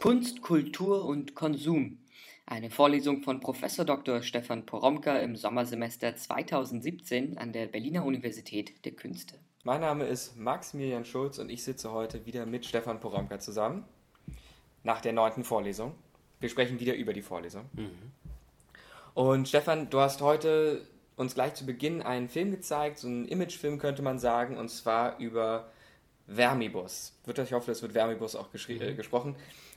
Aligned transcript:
Kunst, 0.00 0.42
Kultur 0.42 1.04
und 1.06 1.34
Konsum. 1.34 1.98
Eine 2.46 2.70
Vorlesung 2.70 3.24
von 3.24 3.40
Prof. 3.40 3.58
Dr. 3.84 4.22
Stefan 4.22 4.64
Poromka 4.64 5.18
im 5.18 5.34
Sommersemester 5.34 6.14
2017 6.14 7.36
an 7.36 7.52
der 7.52 7.66
Berliner 7.66 8.04
Universität 8.04 8.84
der 8.84 8.92
Künste. 8.92 9.34
Mein 9.64 9.80
Name 9.80 10.04
ist 10.04 10.36
Maximilian 10.36 11.04
Schulz 11.04 11.40
und 11.40 11.50
ich 11.50 11.64
sitze 11.64 11.90
heute 11.90 12.24
wieder 12.26 12.46
mit 12.46 12.64
Stefan 12.64 13.00
Poromka 13.00 13.40
zusammen 13.40 13.86
nach 14.84 15.00
der 15.00 15.12
neunten 15.12 15.42
Vorlesung. 15.42 15.96
Wir 16.38 16.48
sprechen 16.48 16.78
wieder 16.78 16.94
über 16.94 17.12
die 17.12 17.22
Vorlesung. 17.22 17.64
Mhm. 17.72 18.12
Und 19.14 19.48
Stefan, 19.48 19.90
du 19.90 19.98
hast 19.98 20.20
heute 20.20 20.86
uns 21.16 21.34
gleich 21.34 21.54
zu 21.54 21.66
Beginn 21.66 22.02
einen 22.02 22.28
Film 22.28 22.52
gezeigt, 22.52 23.00
so 23.00 23.08
einen 23.08 23.26
Imagefilm 23.26 23.78
könnte 23.80 24.02
man 24.02 24.20
sagen, 24.20 24.58
und 24.58 24.68
zwar 24.68 25.18
über 25.18 25.72
Vermibus. 26.28 27.14
Wird, 27.24 27.38
ich 27.40 27.52
hoffe, 27.52 27.66
das 27.66 27.82
wird 27.82 27.92
Vermibus 27.92 28.36
auch 28.36 28.48
mhm. 28.52 28.80
äh, 28.80 28.94
gesprochen. 28.94 29.34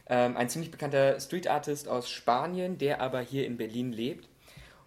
Ähm, 0.07 0.37
ein 0.37 0.49
ziemlich 0.49 0.71
bekannter 0.71 1.19
Street 1.19 1.47
Artist 1.47 1.87
aus 1.87 2.09
Spanien, 2.09 2.77
der 2.77 3.01
aber 3.01 3.21
hier 3.21 3.45
in 3.45 3.57
Berlin 3.57 3.91
lebt 3.91 4.27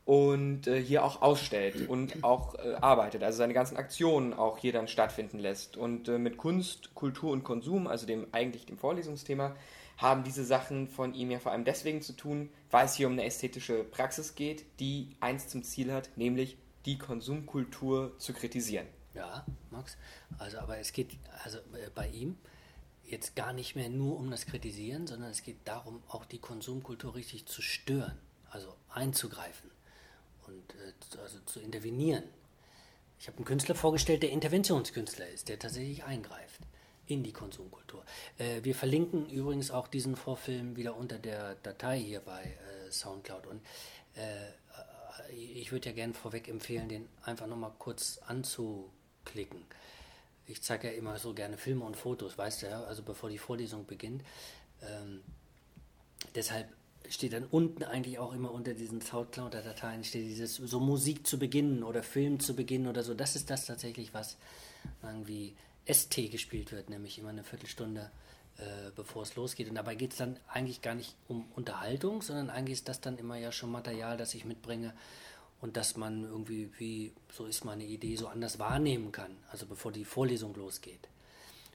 und 0.04 0.66
äh, 0.66 0.82
hier 0.82 1.04
auch 1.04 1.22
ausstellt 1.22 1.88
und 1.88 2.24
auch 2.24 2.54
äh, 2.56 2.74
arbeitet, 2.80 3.22
also 3.22 3.38
seine 3.38 3.54
ganzen 3.54 3.76
Aktionen 3.76 4.34
auch 4.34 4.58
hier 4.58 4.72
dann 4.72 4.88
stattfinden 4.88 5.38
lässt. 5.38 5.76
Und 5.76 6.08
äh, 6.08 6.18
mit 6.18 6.36
Kunst, 6.36 6.94
Kultur 6.94 7.32
und 7.32 7.42
Konsum, 7.42 7.86
also 7.86 8.06
dem 8.06 8.26
eigentlich 8.32 8.66
dem 8.66 8.76
Vorlesungsthema, 8.76 9.56
haben 9.96 10.24
diese 10.24 10.44
Sachen 10.44 10.88
von 10.88 11.14
ihm 11.14 11.30
ja 11.30 11.38
vor 11.38 11.52
allem 11.52 11.64
deswegen 11.64 12.02
zu 12.02 12.12
tun, 12.14 12.50
weil 12.70 12.86
es 12.86 12.94
hier 12.94 13.06
um 13.06 13.12
eine 13.12 13.24
ästhetische 13.24 13.84
Praxis 13.84 14.34
geht, 14.34 14.64
die 14.80 15.08
eins 15.20 15.48
zum 15.48 15.62
Ziel 15.62 15.92
hat, 15.92 16.10
nämlich 16.16 16.58
die 16.84 16.98
Konsumkultur 16.98 18.18
zu 18.18 18.34
kritisieren. 18.34 18.86
Ja, 19.14 19.46
Max. 19.70 19.96
Also, 20.38 20.58
aber 20.58 20.78
es 20.78 20.92
geht 20.92 21.16
also 21.44 21.58
äh, 21.58 21.88
bei 21.94 22.08
ihm 22.08 22.36
jetzt 23.06 23.36
gar 23.36 23.52
nicht 23.52 23.76
mehr 23.76 23.88
nur 23.88 24.16
um 24.16 24.30
das 24.30 24.46
Kritisieren, 24.46 25.06
sondern 25.06 25.30
es 25.30 25.42
geht 25.42 25.58
darum, 25.64 26.02
auch 26.08 26.24
die 26.24 26.38
Konsumkultur 26.38 27.14
richtig 27.14 27.46
zu 27.46 27.62
stören, 27.62 28.18
also 28.50 28.74
einzugreifen 28.88 29.70
und 30.46 30.74
äh, 30.74 31.18
also 31.20 31.38
zu 31.40 31.60
intervenieren. 31.60 32.24
Ich 33.18 33.28
habe 33.28 33.38
einen 33.38 33.46
Künstler 33.46 33.74
vorgestellt, 33.74 34.22
der 34.22 34.30
Interventionskünstler 34.30 35.28
ist, 35.28 35.48
der 35.48 35.58
tatsächlich 35.58 36.04
eingreift 36.04 36.60
in 37.06 37.22
die 37.22 37.32
Konsumkultur. 37.32 38.04
Äh, 38.38 38.62
wir 38.62 38.74
verlinken 38.74 39.28
übrigens 39.30 39.70
auch 39.70 39.88
diesen 39.88 40.16
Vorfilm 40.16 40.76
wieder 40.76 40.96
unter 40.96 41.18
der 41.18 41.56
Datei 41.56 41.98
hier 41.98 42.20
bei 42.20 42.42
äh, 42.42 42.90
Soundcloud 42.90 43.46
und 43.46 43.60
äh, 44.14 44.52
ich 45.32 45.72
würde 45.72 45.88
ja 45.88 45.94
gerne 45.94 46.12
vorweg 46.12 46.48
empfehlen, 46.48 46.88
den 46.88 47.08
einfach 47.22 47.46
nochmal 47.46 47.72
kurz 47.78 48.18
anzuklicken 48.26 49.64
ich 50.46 50.62
zeige 50.62 50.88
ja 50.88 50.94
immer 50.94 51.18
so 51.18 51.34
gerne 51.34 51.56
Filme 51.56 51.84
und 51.84 51.96
Fotos, 51.96 52.36
weißt 52.36 52.62
du 52.62 52.66
ja, 52.66 52.84
also 52.84 53.02
bevor 53.02 53.30
die 53.30 53.38
Vorlesung 53.38 53.86
beginnt. 53.86 54.22
Ähm, 54.82 55.22
deshalb 56.34 56.68
steht 57.08 57.32
dann 57.32 57.44
unten 57.44 57.82
eigentlich 57.84 58.18
auch 58.18 58.32
immer 58.32 58.50
unter 58.50 58.74
diesen 58.74 59.00
Soundcloud-Dateien 59.00 60.04
steht 60.04 60.24
dieses 60.24 60.56
so 60.56 60.80
Musik 60.80 61.26
zu 61.26 61.38
beginnen 61.38 61.82
oder 61.82 62.02
Film 62.02 62.40
zu 62.40 62.56
beginnen 62.56 62.86
oder 62.86 63.02
so. 63.02 63.14
Das 63.14 63.36
ist 63.36 63.50
das 63.50 63.66
tatsächlich, 63.66 64.14
was 64.14 64.36
irgendwie 65.02 65.54
ST 65.90 66.30
gespielt 66.30 66.72
wird, 66.72 66.88
nämlich 66.88 67.18
immer 67.18 67.28
eine 67.28 67.44
Viertelstunde 67.44 68.10
äh, 68.56 68.90
bevor 68.94 69.22
es 69.22 69.34
losgeht. 69.34 69.68
Und 69.68 69.74
dabei 69.74 69.96
geht 69.96 70.12
es 70.12 70.18
dann 70.18 70.38
eigentlich 70.46 70.80
gar 70.80 70.94
nicht 70.94 71.16
um 71.26 71.44
Unterhaltung, 71.56 72.22
sondern 72.22 72.50
eigentlich 72.50 72.78
ist 72.78 72.88
das 72.88 73.00
dann 73.00 73.18
immer 73.18 73.36
ja 73.36 73.50
schon 73.50 73.72
Material, 73.72 74.16
das 74.16 74.32
ich 74.34 74.44
mitbringe, 74.44 74.94
und 75.64 75.78
dass 75.78 75.96
man 75.96 76.24
irgendwie, 76.24 76.70
wie, 76.76 77.14
so 77.32 77.46
ist 77.46 77.64
meine 77.64 77.84
Idee, 77.84 78.16
so 78.16 78.28
anders 78.28 78.58
wahrnehmen 78.58 79.12
kann, 79.12 79.34
also 79.50 79.64
bevor 79.64 79.92
die 79.92 80.04
Vorlesung 80.04 80.54
losgeht. 80.54 81.08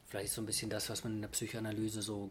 Vielleicht 0.05 0.31
so 0.31 0.43
ein 0.43 0.45
bisschen 0.45 0.69
das, 0.69 0.91
was 0.91 1.03
man 1.03 1.15
in 1.15 1.21
der 1.21 1.29
Psychoanalyse 1.29 2.03
so 2.03 2.29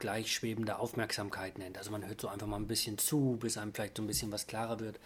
gleichschwebende 0.00 0.80
Aufmerksamkeit 0.80 1.56
nennt. 1.56 1.78
Also 1.78 1.92
man 1.92 2.04
hört 2.04 2.20
so 2.20 2.26
einfach 2.26 2.48
mal 2.48 2.56
ein 2.56 2.66
bisschen 2.66 2.98
zu, 2.98 3.36
bis 3.38 3.58
einem 3.58 3.72
vielleicht 3.72 3.96
so 3.96 4.02
ein 4.02 4.08
bisschen 4.08 4.32
was 4.32 4.48
klarer 4.48 4.80
wird 4.80 4.98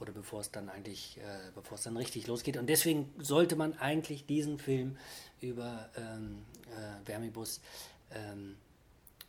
oder 0.00 0.10
bevor 0.10 0.40
es 0.40 0.50
dann 0.50 0.68
eigentlich, 0.68 1.18
äh, 1.18 1.52
bevor 1.54 1.78
es 1.78 1.84
dann 1.84 1.96
richtig 1.96 2.26
losgeht. 2.26 2.56
Und 2.56 2.66
deswegen 2.66 3.08
sollte 3.20 3.54
man 3.54 3.78
eigentlich 3.78 4.26
diesen 4.26 4.58
Film 4.58 4.96
über 5.40 5.88
ähm, 5.96 6.38
äh, 6.66 7.04
Vermibus 7.04 7.60
ähm, 8.10 8.56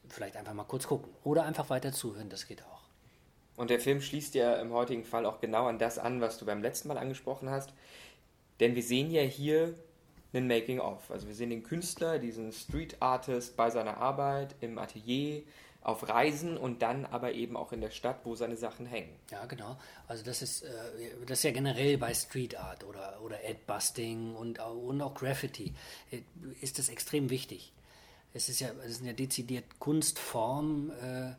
vielleicht 0.08 0.38
einfach 0.38 0.56
mal 0.56 0.64
kurz 0.64 0.88
gucken 0.88 1.14
oder 1.24 1.44
einfach 1.44 1.70
weiter 1.70 1.94
zuhören, 1.94 2.30
das 2.30 2.48
geht 2.48 2.64
auch. 2.64 2.79
Und 3.60 3.70
der 3.70 3.82
Film 3.82 4.00
schließt 4.00 4.36
ja 4.36 4.56
im 4.56 4.72
heutigen 4.72 5.04
Fall 5.04 5.26
auch 5.26 5.42
genau 5.42 5.66
an 5.66 5.80
das 5.80 6.00
an, 6.00 6.22
was 6.22 6.38
du 6.38 6.46
beim 6.46 6.62
letzten 6.62 6.88
Mal 6.88 6.98
angesprochen 6.98 7.50
hast. 7.50 7.74
Denn 8.62 8.74
wir 8.74 8.84
sehen 8.84 9.12
ja 9.12 9.22
hier 9.22 9.74
einen 10.32 10.48
Making-of. 10.48 11.12
Also 11.12 11.28
wir 11.28 11.36
sehen 11.36 11.50
den 11.50 11.64
Künstler, 11.64 12.20
diesen 12.20 12.54
Street 12.54 12.96
Artist 13.02 13.58
bei 13.58 13.70
seiner 13.70 13.98
Arbeit 13.98 14.56
im 14.62 14.78
Atelier, 14.78 15.44
auf 15.82 16.08
Reisen 16.08 16.58
und 16.58 16.82
dann 16.82 17.06
aber 17.06 17.34
eben 17.34 17.58
auch 17.58 17.74
in 17.74 17.82
der 17.82 17.90
Stadt, 17.90 18.22
wo 18.24 18.34
seine 18.34 18.56
Sachen 18.56 18.86
hängen. 18.86 19.14
Ja, 19.30 19.46
genau. 19.46 19.78
Also 20.08 20.24
das 20.24 20.42
ist, 20.42 20.62
äh, 20.62 20.70
das 21.28 21.40
ist 21.40 21.44
ja 21.44 21.52
generell 21.52 21.98
bei 21.98 22.14
Street 22.14 22.58
Art 22.58 22.86
oder, 22.86 23.20
oder 23.22 23.40
Ad-Busting 23.46 24.36
und, 24.36 24.60
und 24.60 25.02
auch 25.02 25.16
Graffiti 25.16 25.74
äh, 26.12 26.22
ist 26.62 26.80
das 26.80 26.88
extrem 26.88 27.30
wichtig. 27.30 27.74
Es 28.34 28.48
ist 28.48 28.62
ja, 28.62 28.70
es 28.86 29.00
sind 29.00 29.06
ja 29.06 29.14
dezidiert 29.14 29.66
Kunstformen, 29.80 30.92
äh, 30.92 31.34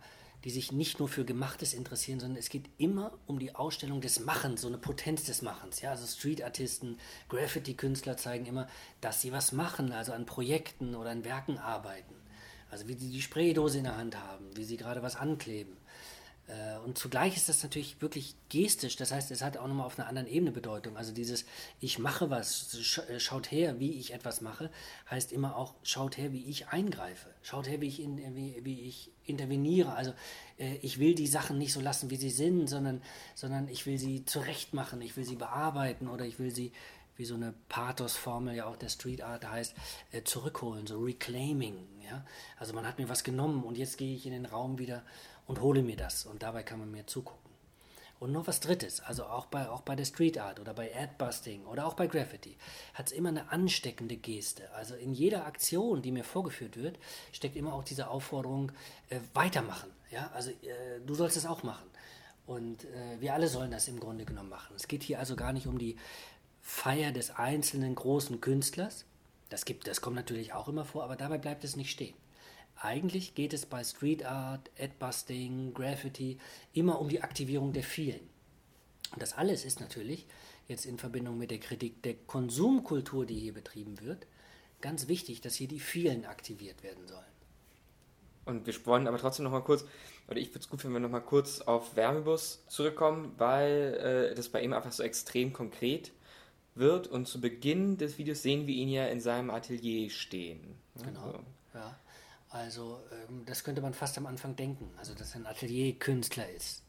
die 0.45 0.51
sich 0.51 0.73
nicht 0.73 0.99
nur 0.99 1.09
für 1.09 1.25
Gemachtes 1.25 1.75
interessieren, 1.75 2.21
sondern 2.21 2.39
es 2.39 2.49
geht 2.49 2.71
immer 2.79 3.13
um 3.27 3.39
die 3.39 3.55
Ausstellung 3.55 4.01
des 4.01 4.21
Machens, 4.21 4.63
so 4.63 4.69
eine 4.69 4.79
Potenz 4.79 5.25
des 5.25 5.43
Machens. 5.43 5.81
Ja, 5.81 5.91
also 5.91 6.07
Street-Artisten, 6.07 6.99
Graffiti-Künstler 7.29 8.17
zeigen 8.17 8.47
immer, 8.47 8.67
dass 9.01 9.21
sie 9.21 9.33
was 9.33 9.53
machen, 9.53 9.93
also 9.93 10.13
an 10.13 10.27
Projekten 10.27 10.95
oder 10.95 11.11
an 11.11 11.25
Werken 11.25 11.59
arbeiten. 11.59 12.15
Also 12.71 12.89
wie 12.89 12.95
sie 12.95 13.11
die 13.11 13.23
Spraydose 13.23 13.79
in 13.79 13.85
der 13.85 13.97
Hand 13.97 14.17
haben, 14.17 14.47
wie 14.57 14.65
sie 14.65 14.77
gerade 14.77 15.03
was 15.03 15.17
ankleben. 15.17 15.77
Äh, 16.51 16.79
und 16.79 16.99
zugleich 16.99 17.37
ist 17.37 17.49
das 17.49 17.63
natürlich 17.63 18.01
wirklich 18.01 18.35
gestisch, 18.49 18.97
das 18.97 19.13
heißt, 19.13 19.31
es 19.31 19.43
hat 19.43 19.57
auch 19.57 19.67
nochmal 19.67 19.87
auf 19.87 19.99
einer 19.99 20.09
anderen 20.09 20.29
Ebene 20.29 20.53
Bedeutung. 20.53 20.97
Also 20.97 21.13
dieses 21.13 21.45
Ich 21.81 21.99
mache 21.99 22.31
was, 22.31 22.75
äh, 23.09 23.21
schaut 23.21 23.51
her, 23.51 23.79
wie 23.79 23.99
ich 23.99 24.13
etwas 24.13 24.41
mache, 24.41 24.71
heißt 25.11 25.33
immer 25.33 25.57
auch, 25.57 25.75
schaut 25.83 26.17
her, 26.17 26.33
wie 26.33 26.45
ich 26.45 26.69
eingreife, 26.69 27.31
schaut 27.43 27.69
her, 27.69 27.81
wie 27.81 27.89
ich, 27.89 28.01
in, 28.01 28.19
wie, 28.35 28.65
wie 28.65 28.81
ich 28.81 29.13
interveniere. 29.25 29.93
Also 29.93 30.13
äh, 30.59 30.77
ich 30.77 30.99
will 30.99 31.15
die 31.15 31.27
Sachen 31.29 31.59
nicht 31.59 31.73
so 31.73 31.81
lassen, 31.81 32.11
wie 32.11 32.17
sie 32.17 32.31
sind, 32.31 32.69
sondern, 32.69 33.03
sondern 33.35 33.69
ich 33.69 33.87
will 33.87 33.99
sie 33.99 34.25
zurecht 34.25 34.75
machen, 34.75 35.01
ich 35.03 35.17
will 35.17 35.25
sie 35.25 35.37
bearbeiten 35.37 36.09
oder 36.09 36.25
ich 36.25 36.39
will 36.39 36.51
sie 36.51 36.73
wie 37.17 37.27
so 37.27 37.35
eine 37.35 37.53
Pathos-Formel 37.69 38.57
ja 38.57 38.65
auch 38.65 38.77
der 38.77 38.89
Street 38.89 39.21
Art 39.21 39.47
heißt, 39.47 39.75
äh, 40.11 40.23
zurückholen, 40.23 40.87
so 40.87 41.01
Reclaiming. 41.01 41.77
Ja? 42.03 42.25
Also 42.59 42.73
man 42.73 42.87
hat 42.87 42.99
mir 42.99 43.11
was 43.11 43.25
genommen 43.25 43.63
und 43.63 43.77
jetzt 43.77 43.99
gehe 43.99 44.17
ich 44.17 44.25
in 44.25 44.33
den 44.33 44.47
Raum 44.47 44.79
wieder 44.79 45.03
und 45.51 45.61
hole 45.61 45.83
mir 45.83 45.97
das 45.97 46.27
und 46.27 46.45
dabei 46.45 46.63
kann 46.63 46.79
man 46.79 46.93
mir 46.93 47.09
zugucken. 47.09 47.51
Und 48.21 48.31
noch 48.31 48.47
was 48.47 48.61
Drittes, 48.61 49.01
also 49.01 49.25
auch 49.25 49.47
bei, 49.47 49.69
auch 49.69 49.81
bei 49.81 49.97
der 49.97 50.05
Street 50.05 50.39
Art 50.39 50.61
oder 50.61 50.75
bei 50.75 50.95
Adbusting 50.95 51.65
oder 51.65 51.87
auch 51.87 51.95
bei 51.95 52.07
Graffiti, 52.07 52.57
hat 52.95 53.09
es 53.09 53.13
immer 53.13 53.31
eine 53.31 53.51
ansteckende 53.51 54.17
Geste. 54.17 54.71
Also 54.75 54.95
in 54.95 55.13
jeder 55.13 55.47
Aktion, 55.47 56.03
die 56.03 56.13
mir 56.13 56.23
vorgeführt 56.23 56.77
wird, 56.77 57.01
steckt 57.33 57.57
immer 57.57 57.75
auch 57.75 57.83
diese 57.83 58.09
Aufforderung, 58.11 58.71
äh, 59.09 59.19
weitermachen. 59.35 59.91
Ja? 60.13 60.31
Also 60.35 60.51
äh, 60.51 61.01
du 61.05 61.15
sollst 61.15 61.37
es 61.37 61.47
auch 61.47 61.65
machen. 61.65 61.89
Und 62.47 62.85
äh, 62.85 63.21
wir 63.21 63.35
alle 63.35 63.49
sollen 63.49 63.73
das 63.73 63.89
im 63.89 63.99
Grunde 63.99 64.25
genommen 64.25 64.51
machen. 64.51 64.77
Es 64.77 64.87
geht 64.87 65.03
hier 65.03 65.19
also 65.19 65.35
gar 65.35 65.53
nicht 65.53 65.67
um 65.67 65.79
die 65.79 65.97
Feier 66.63 67.11
des 67.11 67.31
einzelnen 67.31 67.97
großen 67.97 68.41
Künstlers. 68.41 69.05
Das, 69.49 69.65
gibt, 69.65 69.89
das 69.89 70.01
kommt 70.01 70.15
natürlich 70.15 70.53
auch 70.53 70.69
immer 70.69 70.85
vor, 70.85 71.03
aber 71.03 71.17
dabei 71.17 71.39
bleibt 71.39 71.65
es 71.65 71.75
nicht 71.75 71.91
stehen. 71.91 72.15
Eigentlich 72.83 73.35
geht 73.35 73.53
es 73.53 73.67
bei 73.67 73.85
Street 73.85 74.25
Art, 74.25 74.71
Adbusting, 74.81 75.75
Graffiti 75.75 76.39
immer 76.73 76.99
um 76.99 77.11
die 77.11 77.23
Aktivierung 77.23 77.75
der 77.75 77.83
vielen. 77.83 78.21
Und 79.13 79.21
das 79.21 79.35
alles 79.35 79.67
ist 79.67 79.81
natürlich 79.81 80.27
jetzt 80.67 80.87
in 80.87 80.99
Verbindung 80.99 81.37
mit 81.37 81.51
der 81.51 81.59
Kritik 81.59 82.03
der 82.03 82.15
Konsumkultur, 82.15 83.27
die 83.27 83.39
hier 83.39 83.53
betrieben 83.53 84.01
wird, 84.01 84.27
ganz 84.81 85.09
wichtig, 85.09 85.43
dass 85.43 85.57
hier 85.57 85.69
die 85.69 85.79
vielen 85.79 86.25
aktiviert 86.25 86.83
werden 86.83 87.07
sollen. 87.07 87.25
Und 88.47 88.67
wir 88.67 88.87
wollen 88.87 89.07
aber 89.07 89.19
trotzdem 89.19 89.45
noch 89.45 89.53
mal 89.53 89.61
kurz, 89.61 89.85
oder 90.29 90.39
ich 90.39 90.49
würde 90.49 90.61
es 90.61 90.69
gut, 90.71 90.83
wenn 90.83 90.93
wir 90.93 91.01
noch 91.01 91.11
mal 91.11 91.21
kurz 91.21 91.61
auf 91.61 91.97
Wärmebus 91.97 92.65
zurückkommen, 92.69 93.35
weil 93.37 94.31
äh, 94.31 94.35
das 94.35 94.49
bei 94.49 94.63
ihm 94.63 94.73
einfach 94.73 94.93
so 94.93 95.03
extrem 95.03 95.53
konkret 95.53 96.13
wird 96.75 97.09
und 97.09 97.29
zu 97.29 97.43
Beginn 97.43 97.99
des 97.99 98.17
Videos 98.17 98.41
sehen 98.43 98.67
wir 98.67 98.75
ihn 98.75 98.89
ja 98.89 99.07
in 99.09 99.21
seinem 99.21 99.51
Atelier 99.51 100.09
stehen. 100.09 100.79
Genau. 101.05 101.21
Also. 101.21 101.41
Ja. 101.75 102.00
Also 102.51 103.01
ähm, 103.13 103.45
das 103.47 103.63
könnte 103.63 103.81
man 103.81 103.95
fast 103.95 104.19
am 104.19 104.27
Anfang 104.27 104.57
denken, 104.57 104.91
also 104.99 105.15
dass 105.15 105.35
ein 105.37 105.47
Atelierkünstler 105.47 106.49
ist. 106.51 106.83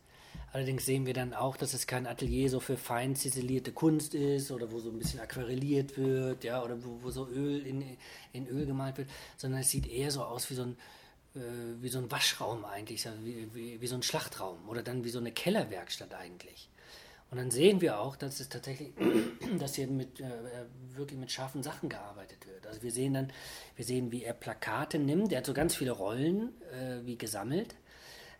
Allerdings 0.53 0.85
sehen 0.85 1.05
wir 1.05 1.13
dann 1.13 1.33
auch, 1.33 1.55
dass 1.55 1.73
es 1.73 1.87
kein 1.87 2.07
Atelier 2.07 2.49
so 2.49 2.59
für 2.59 2.77
fein 2.77 3.15
ziselierte 3.15 3.71
Kunst 3.71 4.15
ist 4.15 4.51
oder 4.51 4.71
wo 4.71 4.79
so 4.79 4.89
ein 4.89 4.97
bisschen 4.97 5.19
aquarelliert 5.19 5.97
wird, 5.97 6.43
ja, 6.43 6.63
oder 6.63 6.83
wo, 6.83 7.01
wo 7.03 7.11
so 7.11 7.27
Öl 7.27 7.65
in, 7.65 7.97
in 8.33 8.47
Öl 8.47 8.65
gemalt 8.65 8.97
wird, 8.97 9.09
sondern 9.37 9.61
es 9.61 9.69
sieht 9.69 9.87
eher 9.87 10.11
so 10.11 10.23
aus 10.23 10.49
wie 10.49 10.55
so 10.55 10.63
ein, 10.63 10.77
äh, 11.35 11.81
wie 11.81 11.89
so 11.89 11.99
ein 11.99 12.09
Waschraum 12.09 12.65
eigentlich, 12.65 13.07
wie, 13.23 13.53
wie, 13.53 13.79
wie 13.79 13.87
so 13.87 13.95
ein 13.95 14.03
Schlachtraum 14.03 14.67
oder 14.67 14.81
dann 14.81 15.03
wie 15.03 15.09
so 15.09 15.19
eine 15.19 15.31
Kellerwerkstatt 15.31 16.13
eigentlich. 16.13 16.70
Und 17.31 17.37
dann 17.37 17.49
sehen 17.49 17.79
wir 17.79 17.97
auch, 17.97 18.17
dass 18.17 18.41
es 18.41 18.49
tatsächlich, 18.49 18.91
dass 19.59 19.75
hier 19.75 19.87
mit, 19.87 20.19
äh, 20.19 20.25
wirklich 20.93 21.17
mit 21.17 21.31
scharfen 21.31 21.63
Sachen 21.63 21.87
gearbeitet 21.87 22.45
wird. 22.45 22.67
Also 22.67 22.83
wir 22.83 22.91
sehen 22.91 23.13
dann, 23.13 23.31
wir 23.77 23.85
sehen, 23.85 24.11
wie 24.11 24.23
er 24.23 24.33
Plakate 24.33 24.99
nimmt. 24.99 25.31
Er 25.31 25.37
hat 25.37 25.45
so 25.45 25.53
ganz 25.53 25.73
viele 25.75 25.91
Rollen 25.91 26.51
äh, 26.73 27.05
wie 27.05 27.17
gesammelt. 27.17 27.75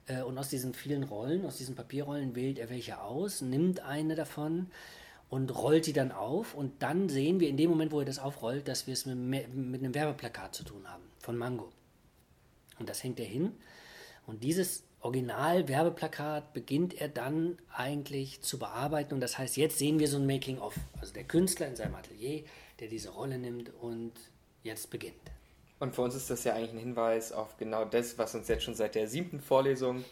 Äh, 0.08 0.24
und 0.24 0.38
aus 0.38 0.50
diesen 0.50 0.74
vielen 0.74 1.04
Rollen, 1.04 1.46
aus 1.46 1.58
diesen 1.58 1.76
Papierrollen 1.76 2.36
wählt 2.36 2.60
er 2.60 2.70
welche 2.70 3.02
aus, 3.02 3.42
nimmt 3.42 3.80
eine 3.80 4.16
davon 4.16 4.68
und 5.30 5.56
rollt 5.56 5.88
die 5.88 5.94
dann 5.94 6.12
auf. 6.12 6.54
Und 6.54 6.84
dann 6.84 7.08
sehen 7.08 7.40
wir 7.40 7.48
in 7.48 7.56
dem 7.56 7.70
Moment, 7.70 7.94
wo 7.94 8.00
er 8.00 8.06
das 8.06 8.20
aufrollt, 8.20 8.68
dass 8.68 8.88
wir 8.88 8.94
es 8.94 9.06
mit, 9.06 9.56
mit 9.56 9.82
einem 9.82 9.96
Werbeplakat 9.96 10.54
zu 10.54 10.66
tun 10.66 10.86
haben 10.86 11.04
von 11.20 11.38
Mango. 11.38 11.72
Und 12.78 12.90
das 12.90 13.02
hängt 13.06 13.22
er 13.22 13.26
hin. 13.26 13.54
Und 14.28 14.44
dieses 14.44 14.84
Original-Werbeplakat 15.02 16.54
beginnt 16.54 17.00
er 17.00 17.08
dann 17.08 17.58
eigentlich 17.74 18.42
zu 18.42 18.60
bearbeiten. 18.60 19.16
Und 19.16 19.22
das 19.22 19.38
heißt, 19.38 19.58
jetzt 19.58 19.78
sehen 19.78 20.00
wir 20.00 20.08
so 20.08 20.18
ein 20.18 20.28
Making-of. 20.28 20.76
Also 21.00 21.14
der 21.14 21.24
Künstler 21.24 21.68
in 21.68 21.76
seinem 21.76 21.96
Atelier, 21.96 22.44
der 22.80 22.88
diese 22.88 23.10
Rolle 23.10 23.38
nimmt 23.38 23.72
und 23.82 24.14
jetzt 24.64 24.90
beginnt. 24.90 25.16
Und 25.80 25.96
für 25.96 26.04
uns 26.04 26.14
ist 26.14 26.30
das 26.30 26.44
ja 26.44 26.54
eigentlich 26.54 26.74
ein 26.74 26.80
Hinweis 26.80 27.32
auf 27.32 27.58
genau 27.58 27.86
das, 27.86 28.18
was 28.18 28.36
uns 28.36 28.48
jetzt 28.48 28.64
schon 28.64 28.76
seit 28.76 28.94
der 28.94 29.08
siebten 29.08 29.40
Vorlesung 29.40 30.06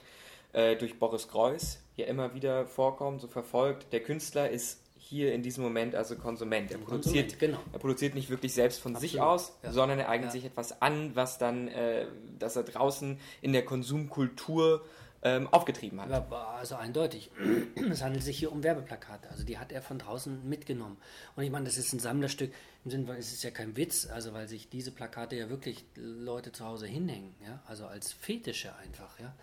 äh, 0.53 0.75
durch 0.75 0.97
Boris 0.97 1.27
Greuß 1.27 1.80
hier 1.95 2.07
immer 2.07 2.33
wieder 2.33 2.65
vorkommt, 2.65 3.21
so 3.21 3.27
verfolgt. 3.27 3.94
Der 3.94 4.01
Künstler 4.01 4.50
ist 4.50 4.80
hier 5.09 5.33
in 5.33 5.41
diesem 5.41 5.63
Moment 5.63 5.95
also 5.95 6.15
Konsument. 6.15 6.71
Er 6.71 6.77
produziert, 6.77 7.29
Konsument, 7.29 7.39
genau. 7.39 7.59
er 7.73 7.79
produziert 7.79 8.13
nicht 8.13 8.29
wirklich 8.29 8.53
selbst 8.53 8.79
von 8.79 8.95
Absolut, 8.95 9.11
sich 9.11 9.21
aus, 9.21 9.53
ja. 9.63 9.71
sondern 9.71 9.97
er 10.00 10.09
eignet 10.09 10.27
ja. 10.27 10.31
sich 10.33 10.45
etwas 10.45 10.81
an, 10.81 11.15
was 11.15 11.39
dann, 11.39 11.67
äh, 11.67 12.06
dass 12.38 12.56
er 12.56 12.63
draußen 12.63 13.19
in 13.41 13.53
der 13.53 13.65
Konsumkultur 13.65 14.85
ähm, 15.21 15.47
aufgetrieben 15.51 16.00
hat. 16.00 16.09
Ja, 16.09 16.56
also 16.57 16.75
eindeutig. 16.75 17.31
Es 17.89 18.03
handelt 18.03 18.23
sich 18.23 18.38
hier 18.38 18.51
um 18.51 18.63
Werbeplakate. 18.63 19.29
Also 19.29 19.44
die 19.44 19.57
hat 19.57 19.71
er 19.71 19.81
von 19.81 19.97
draußen 19.97 20.47
mitgenommen. 20.47 20.97
Und 21.35 21.44
ich 21.44 21.50
meine, 21.50 21.65
das 21.65 21.77
ist 21.77 21.91
ein 21.91 22.00
Sammlerstück. 22.00 22.53
Im 22.85 22.91
Sinne, 22.91 23.17
es 23.17 23.33
ist 23.33 23.44
ja 23.44 23.51
kein 23.51 23.75
Witz, 23.75 24.07
also 24.07 24.33
weil 24.33 24.47
sich 24.47 24.69
diese 24.69 24.91
Plakate 24.91 25.35
ja 25.35 25.50
wirklich 25.50 25.85
Leute 25.95 26.51
zu 26.51 26.65
Hause 26.65 26.85
hinhängen, 26.88 27.35
ja, 27.44 27.61
also 27.65 27.88
als 27.88 28.13
Fetische 28.13 28.73
einfach, 28.77 29.19
ja. 29.19 29.33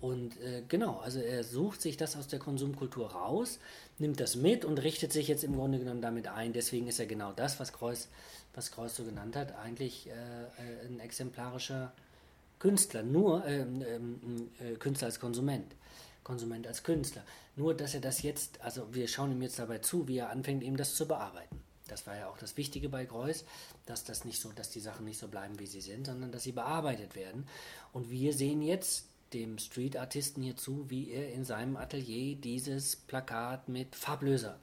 Und 0.00 0.40
äh, 0.40 0.62
genau, 0.68 0.98
also 0.98 1.20
er 1.20 1.42
sucht 1.42 1.82
sich 1.82 1.96
das 1.96 2.16
aus 2.16 2.28
der 2.28 2.38
Konsumkultur 2.38 3.12
raus, 3.12 3.58
nimmt 3.98 4.20
das 4.20 4.36
mit 4.36 4.64
und 4.64 4.78
richtet 4.78 5.12
sich 5.12 5.26
jetzt 5.28 5.44
im 5.44 5.56
Grunde 5.56 5.78
genommen 5.78 6.02
damit 6.02 6.28
ein. 6.28 6.52
Deswegen 6.52 6.86
ist 6.86 7.00
er 7.00 7.06
genau 7.06 7.32
das, 7.32 7.58
was 7.58 7.72
Kreuz, 7.72 8.08
was 8.54 8.70
Kreuz 8.70 8.94
so 8.94 9.04
genannt 9.04 9.34
hat, 9.34 9.56
eigentlich 9.56 10.08
äh, 10.08 10.12
äh 10.12 10.86
ein 10.86 11.00
exemplarischer 11.00 11.92
Künstler, 12.58 13.02
nur 13.02 13.44
äh, 13.44 13.62
äh, 13.62 14.76
Künstler 14.78 15.06
als 15.06 15.20
Konsument. 15.20 15.74
Konsument 16.22 16.66
als 16.66 16.82
Künstler. 16.82 17.24
Nur, 17.56 17.74
dass 17.74 17.94
er 17.94 18.00
das 18.00 18.22
jetzt, 18.22 18.60
also 18.60 18.94
wir 18.94 19.08
schauen 19.08 19.32
ihm 19.32 19.42
jetzt 19.42 19.58
dabei 19.58 19.78
zu, 19.78 20.06
wie 20.06 20.18
er 20.18 20.30
anfängt, 20.30 20.62
eben 20.62 20.76
das 20.76 20.94
zu 20.94 21.08
bearbeiten. 21.08 21.58
Das 21.88 22.06
war 22.06 22.16
ja 22.16 22.28
auch 22.28 22.38
das 22.38 22.56
Wichtige 22.56 22.88
bei 22.88 23.04
Greuß, 23.04 23.44
dass 23.86 24.04
das 24.04 24.24
nicht 24.24 24.40
so, 24.40 24.52
dass 24.52 24.70
die 24.70 24.80
Sachen 24.80 25.06
nicht 25.06 25.18
so 25.18 25.26
bleiben, 25.26 25.58
wie 25.58 25.66
sie 25.66 25.80
sind, 25.80 26.06
sondern 26.06 26.30
dass 26.30 26.42
sie 26.42 26.52
bearbeitet 26.52 27.16
werden. 27.16 27.46
Und 27.92 28.10
wir 28.10 28.34
sehen 28.34 28.60
jetzt 28.60 29.06
dem 29.32 29.58
Street-Artisten 29.58 30.42
hier 30.42 30.56
zu, 30.56 30.90
wie 30.90 31.10
er 31.10 31.32
in 31.32 31.44
seinem 31.44 31.76
Atelier 31.76 32.36
dieses 32.36 32.96
Plakat 32.96 33.68
mit 33.68 33.94
Farblöser 33.94 34.58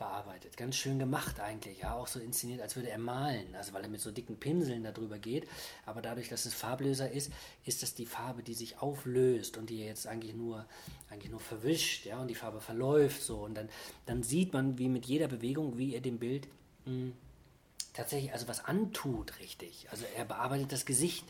bearbeitet. 0.00 0.56
Ganz 0.56 0.76
schön 0.76 0.98
gemacht 0.98 1.40
eigentlich, 1.40 1.80
ja, 1.80 1.94
auch 1.94 2.08
so 2.08 2.18
inszeniert, 2.18 2.62
als 2.62 2.74
würde 2.74 2.88
er 2.88 2.98
malen, 2.98 3.54
also 3.54 3.74
weil 3.74 3.82
er 3.82 3.88
mit 3.88 4.00
so 4.00 4.10
dicken 4.10 4.40
Pinseln 4.40 4.82
darüber 4.82 5.18
geht. 5.18 5.46
Aber 5.84 6.00
dadurch, 6.00 6.28
dass 6.30 6.46
es 6.46 6.54
Farblöser 6.54 7.10
ist, 7.10 7.30
ist 7.64 7.82
das 7.82 7.94
die 7.94 8.06
Farbe, 8.06 8.42
die 8.42 8.54
sich 8.54 8.78
auflöst 8.78 9.58
und 9.58 9.68
die 9.68 9.84
jetzt 9.84 10.06
eigentlich 10.06 10.34
nur, 10.34 10.66
eigentlich 11.10 11.30
nur 11.30 11.40
verwischt, 11.40 12.06
ja, 12.06 12.18
und 12.18 12.28
die 12.28 12.34
Farbe 12.34 12.60
verläuft 12.60 13.22
so. 13.22 13.36
Und 13.44 13.54
dann, 13.54 13.68
dann 14.06 14.22
sieht 14.22 14.54
man, 14.54 14.78
wie 14.78 14.88
mit 14.88 15.04
jeder 15.04 15.28
Bewegung, 15.28 15.76
wie 15.76 15.94
er 15.94 16.00
dem 16.00 16.18
Bild 16.18 16.48
mh, 16.86 16.92
hm, 16.92 17.12
tatsächlich 17.92 18.32
also 18.32 18.48
was 18.48 18.64
antut, 18.64 19.38
richtig. 19.38 19.86
Also 19.90 20.06
er 20.16 20.24
bearbeitet 20.24 20.72
das 20.72 20.86
Gesicht, 20.86 21.26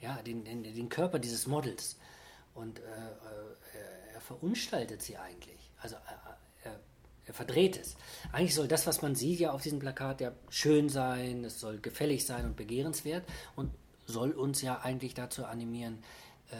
ja, 0.00 0.20
den, 0.22 0.44
den, 0.44 0.62
den 0.62 0.88
Körper 0.88 1.18
dieses 1.18 1.46
Models 1.46 1.96
und 2.56 2.78
äh, 2.78 2.82
äh, 2.82 4.14
er 4.14 4.20
verunstaltet 4.20 5.02
sie 5.02 5.16
eigentlich. 5.16 5.70
Also 5.80 5.96
äh, 5.96 6.68
er, 6.68 6.80
er, 7.26 7.34
verdreht 7.34 7.78
es. 7.78 7.96
Eigentlich 8.32 8.54
soll 8.54 8.68
das, 8.68 8.86
was 8.86 9.02
man 9.02 9.14
sieht 9.14 9.40
ja 9.40 9.52
auf 9.52 9.62
diesem 9.62 9.78
Plakat, 9.78 10.20
ja 10.20 10.32
schön 10.48 10.88
sein, 10.88 11.44
es 11.44 11.60
soll 11.60 11.78
gefällig 11.78 12.24
sein 12.24 12.46
und 12.46 12.56
begehrenswert 12.56 13.24
und 13.54 13.70
soll 14.06 14.32
uns 14.32 14.62
ja 14.62 14.80
eigentlich 14.80 15.14
dazu 15.14 15.44
animieren, 15.44 16.02
äh, 16.50 16.56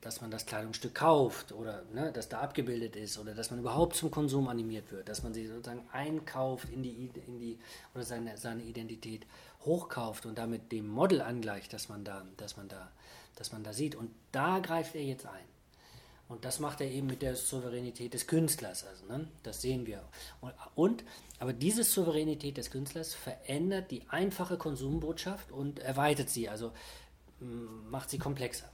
dass 0.00 0.20
man 0.20 0.30
das 0.30 0.46
Kleidungsstück 0.46 0.94
kauft 0.94 1.52
oder 1.52 1.82
ne, 1.92 2.10
dass 2.12 2.28
da 2.28 2.40
abgebildet 2.40 2.96
ist 2.96 3.18
oder 3.18 3.34
dass 3.34 3.50
man 3.50 3.60
überhaupt 3.60 3.96
zum 3.96 4.10
Konsum 4.10 4.48
animiert 4.48 4.90
wird, 4.92 5.08
dass 5.08 5.22
man 5.22 5.34
sie 5.34 5.46
sozusagen 5.46 5.86
einkauft 5.92 6.70
in 6.70 6.82
die, 6.82 7.10
in 7.26 7.38
die 7.38 7.58
oder 7.94 8.04
seine, 8.04 8.36
seine 8.38 8.62
Identität 8.62 9.26
hochkauft 9.64 10.24
und 10.24 10.38
damit 10.38 10.72
dem 10.72 10.88
Model 10.88 11.20
angleicht, 11.20 11.72
dass 11.72 11.90
man 11.90 12.02
da, 12.04 12.24
dass 12.38 12.56
man 12.56 12.68
da 12.68 12.90
dass 13.36 13.52
man 13.52 13.62
da 13.62 13.72
sieht. 13.72 13.94
Und 13.94 14.10
da 14.32 14.58
greift 14.58 14.94
er 14.94 15.02
jetzt 15.02 15.26
ein. 15.26 15.44
Und 16.28 16.44
das 16.44 16.60
macht 16.60 16.80
er 16.80 16.88
eben 16.88 17.08
mit 17.08 17.22
der 17.22 17.34
Souveränität 17.34 18.14
des 18.14 18.28
Künstlers. 18.28 18.86
Also, 18.86 19.06
ne? 19.06 19.26
Das 19.42 19.62
sehen 19.62 19.86
wir. 19.86 20.04
Und, 20.40 20.54
und, 20.76 21.04
aber 21.40 21.52
diese 21.52 21.82
Souveränität 21.82 22.56
des 22.56 22.70
Künstlers 22.70 23.14
verändert 23.14 23.90
die 23.90 24.08
einfache 24.08 24.56
Konsumbotschaft 24.56 25.50
und 25.50 25.80
erweitert 25.80 26.30
sie, 26.30 26.48
also 26.48 26.72
macht 27.40 28.10
sie 28.10 28.18
komplexer. 28.18 28.70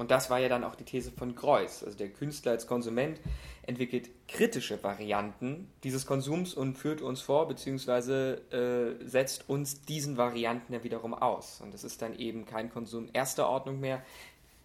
Und 0.00 0.10
das 0.10 0.30
war 0.30 0.38
ja 0.38 0.48
dann 0.48 0.64
auch 0.64 0.76
die 0.76 0.84
These 0.84 1.12
von 1.12 1.34
Greuß. 1.34 1.84
Also 1.84 1.98
der 1.98 2.08
Künstler 2.08 2.52
als 2.52 2.66
Konsument 2.66 3.20
entwickelt 3.64 4.08
kritische 4.28 4.82
Varianten 4.82 5.70
dieses 5.84 6.06
Konsums 6.06 6.54
und 6.54 6.78
führt 6.78 7.02
uns 7.02 7.20
vor, 7.20 7.46
beziehungsweise 7.46 8.40
äh, 8.50 9.06
setzt 9.06 9.50
uns 9.50 9.82
diesen 9.82 10.16
Varianten 10.16 10.72
ja 10.72 10.82
wiederum 10.84 11.12
aus. 11.12 11.60
Und 11.60 11.74
es 11.74 11.84
ist 11.84 12.00
dann 12.00 12.18
eben 12.18 12.46
kein 12.46 12.70
Konsum 12.70 13.10
erster 13.12 13.46
Ordnung 13.46 13.78
mehr, 13.78 14.02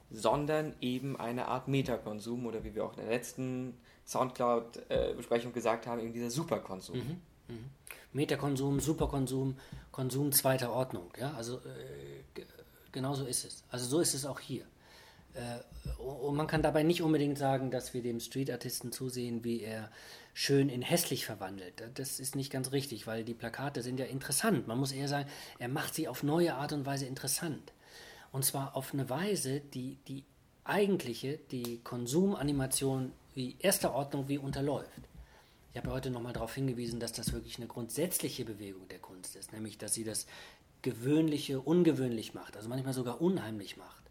sondern 0.10 0.74
eben 0.80 1.20
eine 1.20 1.50
Art 1.50 1.68
Metakonsum 1.68 2.46
oder 2.46 2.64
wie 2.64 2.74
wir 2.74 2.86
auch 2.86 2.94
in 2.94 3.02
der 3.02 3.10
letzten 3.10 3.78
Soundcloud-Besprechung 4.06 5.52
gesagt 5.52 5.86
haben, 5.86 6.00
eben 6.00 6.14
dieser 6.14 6.30
Superkonsum. 6.30 6.96
Mhm, 6.96 7.22
mh. 7.50 7.56
Metakonsum, 8.14 8.80
Superkonsum, 8.80 9.58
Konsum 9.92 10.32
zweiter 10.32 10.72
Ordnung. 10.72 11.12
Ja? 11.20 11.34
Also 11.34 11.58
äh, 11.58 12.42
genauso 12.94 13.26
ist 13.26 13.44
es. 13.44 13.66
Also 13.70 13.86
so 13.86 14.00
ist 14.00 14.14
es 14.14 14.26
auch 14.26 14.40
hier. 14.40 14.64
Äh, 15.36 16.02
und 16.02 16.36
man 16.36 16.48
kann 16.48 16.62
dabei 16.62 16.84
nicht 16.84 17.02
unbedingt 17.02 17.38
sagen, 17.38 17.72
dass 17.72 17.94
wir 17.94 18.02
dem 18.02 18.20
Street-Artisten 18.20 18.92
zusehen, 18.92 19.44
wie 19.44 19.62
er 19.62 19.92
schön 20.34 20.70
in 20.70 20.82
hässlich 20.82 21.26
verwandelt. 21.26 21.84
Das 21.96 22.20
ist 22.20 22.36
nicht 22.36 22.52
ganz 22.52 22.72
richtig, 22.72 23.08
weil 23.08 23.24
die 23.24 23.34
Plakate 23.34 23.82
sind 23.82 24.00
ja 24.00 24.06
interessant. 24.06 24.68
Man 24.68 24.78
muss 24.78 24.92
eher 24.92 25.08
sagen, 25.08 25.30
er 25.60 25.70
macht 25.70 25.96
sie 25.96 26.08
auf 26.08 26.24
neue 26.24 26.56
Art 26.56 26.74
und 26.74 26.86
Weise 26.86 27.06
interessant. 27.06 27.74
Und 28.32 28.44
zwar 28.44 28.76
auf 28.76 28.94
eine 28.94 29.10
Weise, 29.10 29.62
die 29.62 29.98
die 30.08 30.24
eigentliche, 30.66 31.40
die 31.52 31.80
Konsumanimation 31.84 33.14
wie 33.34 33.56
erster 33.60 33.94
Ordnung 33.94 34.28
wie 34.28 34.38
unterläuft. 34.38 34.90
Ich 35.74 35.78
habe 35.82 35.92
heute 35.92 36.10
nochmal 36.10 36.34
darauf 36.34 36.56
hingewiesen, 36.56 37.00
dass 37.00 37.12
das 37.12 37.34
wirklich 37.34 37.58
eine 37.58 37.68
grundsätzliche 37.68 38.46
Bewegung 38.46 38.88
der 38.90 39.00
Kunst 39.00 39.36
ist, 39.36 39.54
nämlich 39.54 39.78
dass 39.78 39.94
sie 39.94 40.04
das 40.04 40.26
Gewöhnliche 40.82 41.60
ungewöhnlich 41.60 42.34
macht, 42.34 42.56
also 42.56 42.70
manchmal 42.70 42.94
sogar 42.94 43.22
unheimlich 43.22 43.78
macht. 43.78 44.05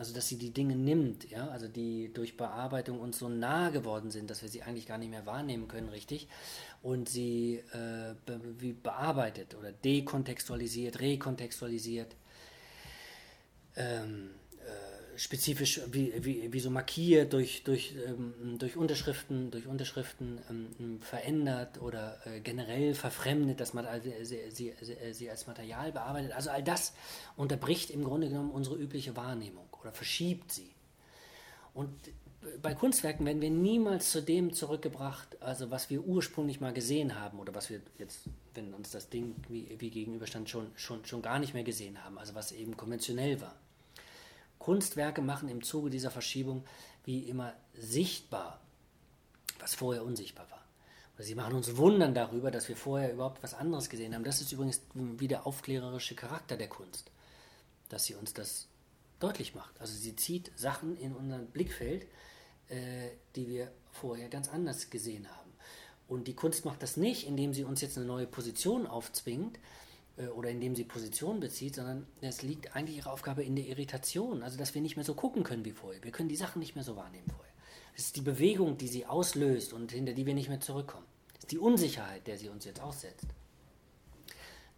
Also 0.00 0.14
dass 0.14 0.28
sie 0.28 0.38
die 0.38 0.50
Dinge 0.50 0.76
nimmt, 0.76 1.30
ja, 1.30 1.48
also 1.48 1.68
die 1.68 2.10
durch 2.14 2.38
Bearbeitung 2.38 3.00
uns 3.00 3.18
so 3.18 3.28
nah 3.28 3.68
geworden 3.68 4.10
sind, 4.10 4.30
dass 4.30 4.40
wir 4.40 4.48
sie 4.48 4.62
eigentlich 4.62 4.86
gar 4.86 4.96
nicht 4.96 5.10
mehr 5.10 5.26
wahrnehmen 5.26 5.68
können, 5.68 5.90
richtig. 5.90 6.26
Und 6.80 7.06
sie 7.06 7.62
äh, 7.72 8.14
be 8.24 8.40
wie 8.58 8.72
bearbeitet 8.72 9.54
oder 9.54 9.72
dekontextualisiert, 9.72 11.00
rekontextualisiert. 11.00 12.16
Ähm, 13.76 14.30
spezifisch 15.20 15.82
wie, 15.92 16.14
wie, 16.24 16.50
wie 16.50 16.60
so 16.60 16.70
markiert, 16.70 17.34
durch, 17.34 17.62
durch, 17.62 17.94
ähm, 18.06 18.56
durch 18.58 18.78
Unterschriften, 18.78 19.50
durch 19.50 19.66
Unterschriften 19.66 20.38
ähm, 20.48 20.98
verändert 21.02 21.82
oder 21.82 22.18
äh, 22.24 22.40
generell 22.40 22.94
verfremdet, 22.94 23.60
dass 23.60 23.74
man 23.74 23.84
also, 23.84 24.08
sie, 24.22 24.38
sie, 24.50 24.72
sie 25.12 25.30
als 25.30 25.46
Material 25.46 25.92
bearbeitet. 25.92 26.32
Also 26.32 26.48
all 26.48 26.62
das 26.62 26.94
unterbricht 27.36 27.90
im 27.90 28.02
Grunde 28.02 28.30
genommen 28.30 28.50
unsere 28.50 28.76
übliche 28.76 29.14
Wahrnehmung 29.14 29.69
oder 29.80 29.92
verschiebt 29.92 30.52
sie. 30.52 30.70
Und 31.74 31.90
bei 32.62 32.74
Kunstwerken 32.74 33.26
werden 33.26 33.42
wir 33.42 33.50
niemals 33.50 34.10
zu 34.10 34.22
dem 34.22 34.52
zurückgebracht, 34.52 35.40
also 35.42 35.70
was 35.70 35.90
wir 35.90 36.02
ursprünglich 36.02 36.60
mal 36.60 36.72
gesehen 36.72 37.20
haben 37.20 37.38
oder 37.38 37.54
was 37.54 37.68
wir 37.68 37.80
jetzt, 37.98 38.20
wenn 38.54 38.72
uns 38.72 38.90
das 38.90 39.10
Ding 39.10 39.34
wie, 39.48 39.76
wie 39.78 39.90
gegenüberstand, 39.90 40.48
schon, 40.48 40.70
schon, 40.74 41.04
schon 41.04 41.22
gar 41.22 41.38
nicht 41.38 41.52
mehr 41.52 41.64
gesehen 41.64 42.02
haben, 42.02 42.18
also 42.18 42.34
was 42.34 42.52
eben 42.52 42.76
konventionell 42.76 43.40
war. 43.40 43.54
Kunstwerke 44.58 45.22
machen 45.22 45.48
im 45.48 45.62
Zuge 45.62 45.90
dieser 45.90 46.10
Verschiebung 46.10 46.64
wie 47.04 47.28
immer 47.28 47.54
sichtbar, 47.74 48.60
was 49.58 49.74
vorher 49.74 50.04
unsichtbar 50.04 50.50
war. 50.50 50.64
Oder 51.16 51.24
sie 51.24 51.34
machen 51.34 51.54
uns 51.54 51.76
wundern 51.76 52.14
darüber, 52.14 52.50
dass 52.50 52.68
wir 52.68 52.76
vorher 52.76 53.12
überhaupt 53.12 53.42
was 53.42 53.52
anderes 53.52 53.90
gesehen 53.90 54.14
haben. 54.14 54.24
Das 54.24 54.40
ist 54.40 54.52
übrigens 54.52 54.80
wie 54.94 55.28
der 55.28 55.46
aufklärerische 55.46 56.14
Charakter 56.14 56.56
der 56.56 56.68
Kunst, 56.68 57.10
dass 57.90 58.04
sie 58.04 58.14
uns 58.14 58.32
das 58.32 58.69
deutlich 59.20 59.54
macht. 59.54 59.80
Also 59.80 59.94
sie 59.94 60.16
zieht 60.16 60.50
Sachen 60.56 60.96
in 60.96 61.14
unser 61.14 61.38
Blickfeld, 61.38 62.06
äh, 62.68 63.10
die 63.36 63.48
wir 63.48 63.70
vorher 63.92 64.28
ganz 64.28 64.48
anders 64.48 64.90
gesehen 64.90 65.28
haben. 65.30 65.50
Und 66.08 66.26
die 66.26 66.34
Kunst 66.34 66.64
macht 66.64 66.82
das 66.82 66.96
nicht, 66.96 67.26
indem 67.26 67.54
sie 67.54 67.62
uns 67.62 67.80
jetzt 67.80 67.96
eine 67.96 68.06
neue 68.06 68.26
Position 68.26 68.86
aufzwingt 68.86 69.58
äh, 70.16 70.26
oder 70.26 70.50
indem 70.50 70.74
sie 70.74 70.84
Position 70.84 71.38
bezieht, 71.38 71.76
sondern 71.76 72.06
es 72.20 72.42
liegt 72.42 72.74
eigentlich 72.74 72.96
ihre 72.96 73.12
Aufgabe 73.12 73.44
in 73.44 73.54
der 73.54 73.66
Irritation, 73.66 74.42
also 74.42 74.58
dass 74.58 74.74
wir 74.74 74.82
nicht 74.82 74.96
mehr 74.96 75.04
so 75.04 75.14
gucken 75.14 75.44
können 75.44 75.64
wie 75.64 75.72
vorher. 75.72 76.02
Wir 76.02 76.10
können 76.10 76.28
die 76.28 76.36
Sachen 76.36 76.58
nicht 76.58 76.74
mehr 76.74 76.84
so 76.84 76.96
wahrnehmen 76.96 77.28
vorher. 77.28 77.52
Es 77.94 78.06
ist 78.06 78.16
die 78.16 78.22
Bewegung, 78.22 78.78
die 78.78 78.88
sie 78.88 79.06
auslöst 79.06 79.72
und 79.72 79.92
hinter 79.92 80.12
die 80.12 80.26
wir 80.26 80.34
nicht 80.34 80.48
mehr 80.48 80.60
zurückkommen. 80.60 81.06
Es 81.34 81.40
ist 81.40 81.52
die 81.52 81.58
Unsicherheit, 81.58 82.26
der 82.26 82.38
sie 82.38 82.48
uns 82.48 82.64
jetzt 82.64 82.80
aussetzt. 82.80 83.26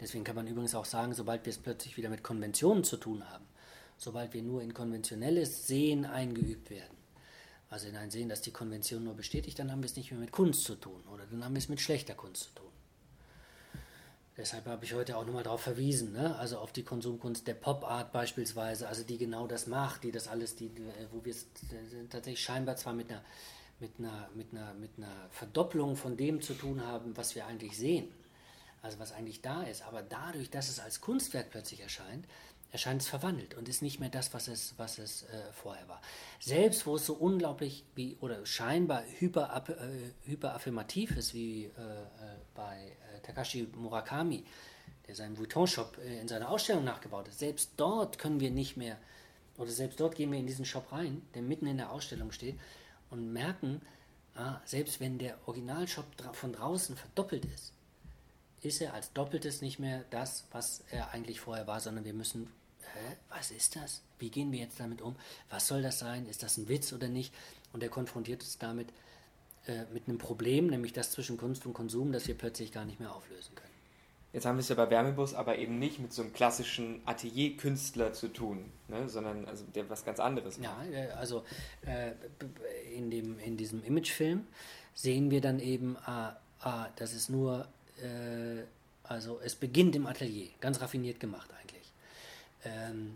Deswegen 0.00 0.24
kann 0.24 0.34
man 0.34 0.48
übrigens 0.48 0.74
auch 0.74 0.84
sagen, 0.84 1.14
sobald 1.14 1.46
wir 1.46 1.50
es 1.50 1.58
plötzlich 1.58 1.96
wieder 1.96 2.08
mit 2.08 2.24
Konventionen 2.24 2.82
zu 2.82 2.96
tun 2.96 3.30
haben, 3.30 3.44
sobald 4.02 4.34
wir 4.34 4.42
nur 4.42 4.62
in 4.62 4.74
konventionelles 4.74 5.68
Sehen 5.68 6.04
eingeübt 6.04 6.70
werden, 6.70 6.96
also 7.70 7.86
in 7.86 7.96
ein 7.96 8.10
Sehen, 8.10 8.28
das 8.28 8.40
die 8.42 8.50
Konvention 8.50 9.04
nur 9.04 9.14
bestätigt, 9.14 9.58
dann 9.58 9.70
haben 9.70 9.82
wir 9.82 9.86
es 9.86 9.96
nicht 9.96 10.10
mehr 10.10 10.20
mit 10.20 10.32
Kunst 10.32 10.64
zu 10.64 10.74
tun 10.74 11.02
oder 11.12 11.24
dann 11.26 11.44
haben 11.44 11.54
wir 11.54 11.60
es 11.60 11.68
mit 11.68 11.80
schlechter 11.80 12.14
Kunst 12.14 12.44
zu 12.44 12.50
tun. 12.50 12.66
Deshalb 14.36 14.66
habe 14.66 14.84
ich 14.84 14.94
heute 14.94 15.16
auch 15.16 15.24
nochmal 15.24 15.44
darauf 15.44 15.60
verwiesen, 15.60 16.12
ne? 16.12 16.36
also 16.36 16.58
auf 16.58 16.72
die 16.72 16.82
Konsumkunst 16.82 17.46
der 17.46 17.54
Pop-Art 17.54 18.12
beispielsweise, 18.12 18.88
also 18.88 19.04
die 19.04 19.18
genau 19.18 19.46
das 19.46 19.66
macht, 19.66 20.02
die 20.04 20.10
das 20.10 20.26
alles, 20.26 20.56
die, 20.56 20.70
wo 21.12 21.24
wir 21.24 21.30
es 21.30 21.46
tatsächlich 22.10 22.42
scheinbar 22.42 22.76
zwar 22.76 22.94
mit 22.94 23.10
einer, 23.10 23.22
mit, 23.78 23.92
einer, 23.98 24.30
mit, 24.34 24.52
einer, 24.52 24.74
mit 24.74 24.90
einer 24.96 25.28
Verdopplung 25.30 25.96
von 25.96 26.16
dem 26.16 26.40
zu 26.40 26.54
tun 26.54 26.84
haben, 26.84 27.16
was 27.16 27.34
wir 27.34 27.46
eigentlich 27.46 27.76
sehen, 27.76 28.08
also 28.80 28.98
was 28.98 29.12
eigentlich 29.12 29.42
da 29.42 29.62
ist, 29.62 29.82
aber 29.82 30.02
dadurch, 30.02 30.50
dass 30.50 30.68
es 30.70 30.80
als 30.80 31.00
Kunstwerk 31.00 31.50
plötzlich 31.50 31.80
erscheint, 31.80 32.26
erscheint 32.72 33.02
es 33.02 33.08
verwandelt 33.08 33.54
und 33.54 33.68
ist 33.68 33.82
nicht 33.82 34.00
mehr 34.00 34.08
das, 34.08 34.32
was 34.32 34.48
es, 34.48 34.74
was 34.78 34.98
es 34.98 35.24
äh, 35.24 35.52
vorher 35.52 35.86
war. 35.88 36.00
Selbst 36.40 36.86
wo 36.86 36.96
es 36.96 37.04
so 37.04 37.12
unglaublich 37.12 37.84
wie 37.94 38.16
oder 38.20 38.44
scheinbar 38.46 39.04
hyper, 39.18 39.62
äh, 39.68 40.28
hyperaffirmativ 40.28 41.16
ist, 41.16 41.34
wie 41.34 41.64
äh, 41.64 41.66
äh 41.66 42.06
bei 42.54 42.96
äh, 43.14 43.20
Takashi 43.20 43.68
Murakami, 43.76 44.44
der 45.06 45.14
seinen 45.14 45.38
Vuitton-Shop 45.38 45.98
äh, 45.98 46.20
in 46.20 46.28
seiner 46.28 46.50
Ausstellung 46.50 46.84
nachgebaut 46.84 47.26
hat, 47.26 47.34
selbst 47.34 47.72
dort 47.76 48.18
können 48.18 48.40
wir 48.40 48.50
nicht 48.50 48.78
mehr, 48.78 48.96
oder 49.58 49.70
selbst 49.70 50.00
dort 50.00 50.16
gehen 50.16 50.32
wir 50.32 50.38
in 50.38 50.46
diesen 50.46 50.64
Shop 50.64 50.90
rein, 50.92 51.22
der 51.34 51.42
mitten 51.42 51.66
in 51.66 51.76
der 51.76 51.92
Ausstellung 51.92 52.32
steht, 52.32 52.58
und 53.10 53.34
merken, 53.34 53.82
ah, 54.34 54.60
selbst 54.64 54.98
wenn 54.98 55.18
der 55.18 55.36
Originalshop 55.46 56.06
von 56.32 56.54
draußen 56.54 56.96
verdoppelt 56.96 57.44
ist, 57.44 57.74
ist 58.62 58.80
er 58.80 58.94
als 58.94 59.12
Doppeltes 59.12 59.60
nicht 59.60 59.78
mehr 59.78 60.04
das, 60.10 60.46
was 60.52 60.84
er 60.90 61.10
eigentlich 61.10 61.40
vorher 61.40 61.66
war, 61.66 61.80
sondern 61.80 62.04
wir 62.04 62.14
müssen 62.14 62.48
hä, 62.94 63.16
was 63.28 63.50
ist 63.50 63.76
das? 63.76 64.02
Wie 64.18 64.30
gehen 64.30 64.52
wir 64.52 64.60
jetzt 64.60 64.80
damit 64.80 65.02
um? 65.02 65.16
Was 65.50 65.66
soll 65.68 65.82
das 65.82 65.98
sein? 65.98 66.26
Ist 66.28 66.42
das 66.42 66.56
ein 66.56 66.68
Witz 66.68 66.92
oder 66.92 67.08
nicht? 67.08 67.34
Und 67.72 67.82
er 67.82 67.88
konfrontiert 67.88 68.42
uns 68.42 68.58
damit 68.58 68.88
äh, 69.66 69.84
mit 69.92 70.08
einem 70.08 70.18
Problem, 70.18 70.66
nämlich 70.66 70.92
das 70.92 71.12
zwischen 71.12 71.36
Kunst 71.36 71.66
und 71.66 71.72
Konsum, 71.72 72.12
das 72.12 72.26
wir 72.28 72.36
plötzlich 72.36 72.72
gar 72.72 72.84
nicht 72.84 73.00
mehr 73.00 73.14
auflösen 73.14 73.54
können. 73.54 73.72
Jetzt 74.32 74.46
haben 74.46 74.56
wir 74.56 74.60
es 74.60 74.68
ja 74.68 74.74
bei 74.74 74.88
Wärmebus 74.88 75.34
aber 75.34 75.58
eben 75.58 75.78
nicht 75.78 75.98
mit 75.98 76.12
so 76.12 76.22
einem 76.22 76.32
klassischen 76.32 77.02
Atelierkünstler 77.04 78.14
zu 78.14 78.28
tun, 78.28 78.72
ne? 78.88 79.08
sondern 79.08 79.44
also 79.44 79.64
der 79.74 79.90
was 79.90 80.04
ganz 80.06 80.20
anderes 80.20 80.58
macht. 80.58 80.90
Ja, 80.90 80.98
äh, 80.98 81.10
also 81.10 81.44
äh, 81.84 82.12
in, 82.96 83.10
dem, 83.10 83.38
in 83.40 83.58
diesem 83.58 83.84
Imagefilm 83.84 84.46
sehen 84.94 85.30
wir 85.30 85.42
dann 85.42 85.60
eben, 85.60 85.98
ah, 86.06 86.36
ah, 86.60 86.88
das 86.96 87.12
ist 87.12 87.28
nur, 87.28 87.68
äh, 88.00 88.62
also 89.02 89.38
es 89.44 89.54
beginnt 89.54 89.94
im 89.96 90.06
Atelier, 90.06 90.48
ganz 90.60 90.80
raffiniert 90.80 91.20
gemacht 91.20 91.50
eigentlich. 91.60 91.81
Ähm, 92.64 93.14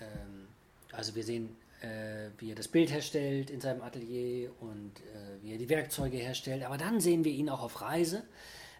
ähm, 0.00 0.48
also 0.92 1.14
wir 1.14 1.24
sehen, 1.24 1.56
äh, 1.80 2.30
wie 2.38 2.50
er 2.50 2.54
das 2.54 2.68
Bild 2.68 2.90
herstellt 2.92 3.50
in 3.50 3.60
seinem 3.60 3.82
Atelier 3.82 4.50
und 4.60 4.92
äh, 5.00 5.42
wie 5.42 5.52
er 5.52 5.58
die 5.58 5.68
Werkzeuge 5.68 6.16
herstellt. 6.16 6.64
Aber 6.64 6.78
dann 6.78 7.00
sehen 7.00 7.24
wir 7.24 7.32
ihn 7.32 7.48
auch 7.48 7.62
auf 7.62 7.80
Reise. 7.80 8.22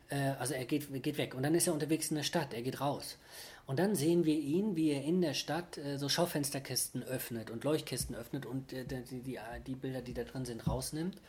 Äh, 0.08 0.34
also 0.38 0.54
er 0.54 0.64
geht, 0.64 1.02
geht 1.02 1.18
weg 1.18 1.34
und 1.34 1.42
dann 1.42 1.54
ist 1.54 1.66
er 1.66 1.72
unterwegs 1.72 2.10
in 2.10 2.16
der 2.16 2.22
Stadt, 2.22 2.54
er 2.54 2.62
geht 2.62 2.80
raus. 2.80 3.18
Und 3.66 3.78
dann 3.78 3.94
sehen 3.94 4.24
wir 4.24 4.38
ihn, 4.38 4.76
wie 4.76 4.90
er 4.90 5.02
in 5.02 5.20
der 5.20 5.34
Stadt 5.34 5.78
äh, 5.78 5.96
so 5.96 6.08
Schaufensterkästen 6.08 7.02
öffnet 7.02 7.50
und 7.50 7.64
Leuchtkästen 7.64 8.14
öffnet 8.14 8.44
und 8.44 8.72
äh, 8.72 8.84
die, 8.84 9.20
die, 9.20 9.38
die, 9.66 9.74
Bilder, 9.74 10.02
die 10.02 10.14
da 10.14 10.24
drin 10.24 10.44
sind, 10.44 10.66
rausnimmt 10.66 11.20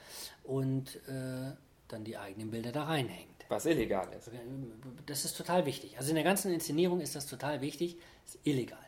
und 0.43 0.95
äh, 1.07 1.53
dann 1.87 2.03
die 2.03 2.17
eigenen 2.17 2.51
Bilder 2.51 2.71
da 2.71 2.83
reinhängt. 2.83 3.29
Was 3.49 3.65
illegal 3.65 4.07
ist. 4.17 4.31
Das 5.05 5.25
ist 5.25 5.37
total 5.37 5.65
wichtig. 5.65 5.97
Also 5.97 6.09
in 6.09 6.15
der 6.15 6.23
ganzen 6.23 6.51
Inszenierung 6.51 7.01
ist 7.01 7.15
das 7.15 7.27
total 7.27 7.61
wichtig. 7.61 7.97
Das 8.23 8.35
ist 8.35 8.47
illegal. 8.47 8.79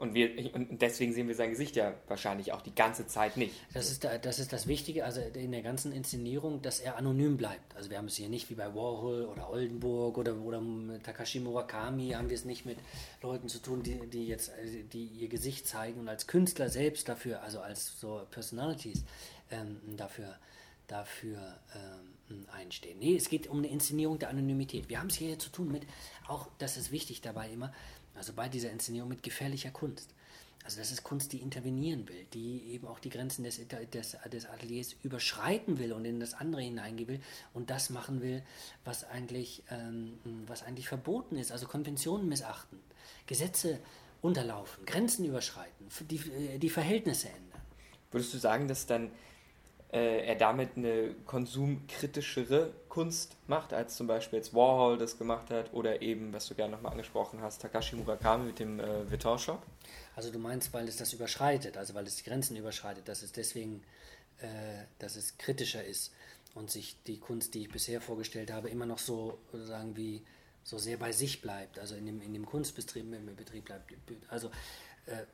Und, 0.00 0.14
wir, 0.14 0.54
und 0.54 0.80
deswegen 0.80 1.12
sehen 1.12 1.28
wir 1.28 1.34
sein 1.34 1.50
Gesicht 1.50 1.76
ja 1.76 1.92
wahrscheinlich 2.08 2.54
auch 2.54 2.62
die 2.62 2.74
ganze 2.74 3.06
Zeit 3.06 3.36
nicht. 3.36 3.54
Das 3.74 3.90
ist, 3.90 4.02
das 4.02 4.38
ist 4.38 4.50
das 4.50 4.66
Wichtige, 4.66 5.04
also 5.04 5.20
in 5.20 5.52
der 5.52 5.60
ganzen 5.60 5.92
Inszenierung, 5.92 6.62
dass 6.62 6.80
er 6.80 6.96
anonym 6.96 7.36
bleibt. 7.36 7.76
Also 7.76 7.90
wir 7.90 7.98
haben 7.98 8.06
es 8.06 8.16
hier 8.16 8.30
nicht 8.30 8.48
wie 8.48 8.54
bei 8.54 8.74
Warhol 8.74 9.26
oder 9.26 9.50
Oldenburg 9.50 10.16
oder, 10.16 10.34
oder 10.38 10.62
Takashi 11.02 11.40
Murakami, 11.40 12.12
haben 12.12 12.30
wir 12.30 12.34
es 12.34 12.46
nicht 12.46 12.64
mit 12.64 12.78
Leuten 13.20 13.50
zu 13.50 13.58
tun, 13.58 13.82
die, 13.82 14.06
die 14.06 14.26
jetzt 14.26 14.52
die 14.94 15.04
ihr 15.04 15.28
Gesicht 15.28 15.66
zeigen 15.66 16.00
und 16.00 16.08
als 16.08 16.26
Künstler 16.26 16.70
selbst 16.70 17.06
dafür, 17.06 17.42
also 17.42 17.60
als 17.60 18.00
so 18.00 18.22
Personalities 18.30 19.04
ähm, 19.50 19.82
dafür, 19.98 20.34
dafür 20.86 21.58
ähm, 21.74 22.09
einstehen. 22.52 22.98
Nee, 22.98 23.16
es 23.16 23.28
geht 23.28 23.46
um 23.46 23.58
eine 23.58 23.68
Inszenierung 23.68 24.18
der 24.18 24.30
Anonymität. 24.30 24.88
Wir 24.88 25.00
haben 25.00 25.08
es 25.08 25.16
hier 25.16 25.38
zu 25.38 25.50
tun 25.50 25.70
mit, 25.70 25.82
auch 26.28 26.48
das 26.58 26.76
ist 26.76 26.90
wichtig 26.92 27.20
dabei 27.20 27.50
immer, 27.50 27.72
also 28.14 28.32
bei 28.32 28.48
dieser 28.48 28.70
Inszenierung 28.70 29.08
mit 29.08 29.22
gefährlicher 29.22 29.70
Kunst. 29.70 30.14
Also 30.64 30.78
das 30.78 30.92
ist 30.92 31.04
Kunst, 31.04 31.32
die 31.32 31.38
intervenieren 31.38 32.06
will, 32.08 32.26
die 32.34 32.72
eben 32.72 32.86
auch 32.86 32.98
die 32.98 33.08
Grenzen 33.08 33.44
des, 33.44 33.60
des, 33.66 34.16
des 34.30 34.46
Ateliers 34.46 34.94
überschreiten 35.02 35.78
will 35.78 35.92
und 35.92 36.04
in 36.04 36.20
das 36.20 36.34
andere 36.34 36.60
hineingehen 36.60 37.08
will 37.08 37.20
und 37.54 37.70
das 37.70 37.88
machen 37.88 38.20
will, 38.20 38.42
was 38.84 39.04
eigentlich, 39.04 39.62
ähm, 39.70 40.18
was 40.46 40.62
eigentlich 40.62 40.86
verboten 40.86 41.36
ist, 41.36 41.50
also 41.50 41.66
Konventionen 41.66 42.28
missachten, 42.28 42.78
Gesetze 43.26 43.80
unterlaufen, 44.20 44.84
Grenzen 44.84 45.24
überschreiten, 45.24 45.88
die, 46.10 46.16
äh, 46.16 46.58
die 46.58 46.70
Verhältnisse 46.70 47.28
ändern. 47.28 47.60
Würdest 48.10 48.34
du 48.34 48.38
sagen, 48.38 48.68
dass 48.68 48.86
dann 48.86 49.10
äh, 49.92 50.24
er 50.24 50.36
damit 50.36 50.76
eine 50.76 51.14
konsumkritischere 51.26 52.72
Kunst 52.88 53.36
macht, 53.48 53.72
als 53.72 53.96
zum 53.96 54.06
Beispiel 54.06 54.38
jetzt 54.38 54.54
Warhol 54.54 54.98
das 54.98 55.18
gemacht 55.18 55.50
hat 55.50 55.72
oder 55.72 56.00
eben, 56.00 56.32
was 56.32 56.46
du 56.46 56.54
gerne 56.54 56.72
nochmal 56.72 56.92
angesprochen 56.92 57.40
hast, 57.42 57.60
Takashi 57.62 57.96
Murakami 57.96 58.46
mit 58.46 58.58
dem 58.58 58.78
äh, 58.78 59.10
Vuitton 59.10 59.38
Shop? 59.38 59.62
Also 60.14 60.30
du 60.30 60.38
meinst, 60.38 60.72
weil 60.72 60.86
es 60.86 60.96
das 60.96 61.12
überschreitet, 61.12 61.76
also 61.76 61.94
weil 61.94 62.06
es 62.06 62.16
die 62.16 62.24
Grenzen 62.24 62.56
überschreitet, 62.56 63.08
dass 63.08 63.22
es 63.22 63.32
deswegen, 63.32 63.82
äh, 64.38 64.46
dass 64.98 65.16
es 65.16 65.38
kritischer 65.38 65.84
ist 65.84 66.12
und 66.54 66.70
sich 66.70 67.02
die 67.04 67.18
Kunst, 67.18 67.54
die 67.54 67.62
ich 67.62 67.70
bisher 67.70 68.00
vorgestellt 68.00 68.52
habe, 68.52 68.68
immer 68.68 68.86
noch 68.86 68.98
so 68.98 69.38
sagen 69.52 69.96
wie 69.96 70.22
so 70.62 70.78
sehr 70.78 70.98
bei 70.98 71.10
sich 71.10 71.40
bleibt, 71.40 71.78
also 71.78 71.94
in 71.94 72.06
dem, 72.06 72.20
in 72.20 72.32
dem 72.32 72.46
Kunstbetrieb 72.46 73.06
Betrieb 73.36 73.64
bleibt. 73.64 73.92
Also 74.28 74.50
äh, 75.06 75.24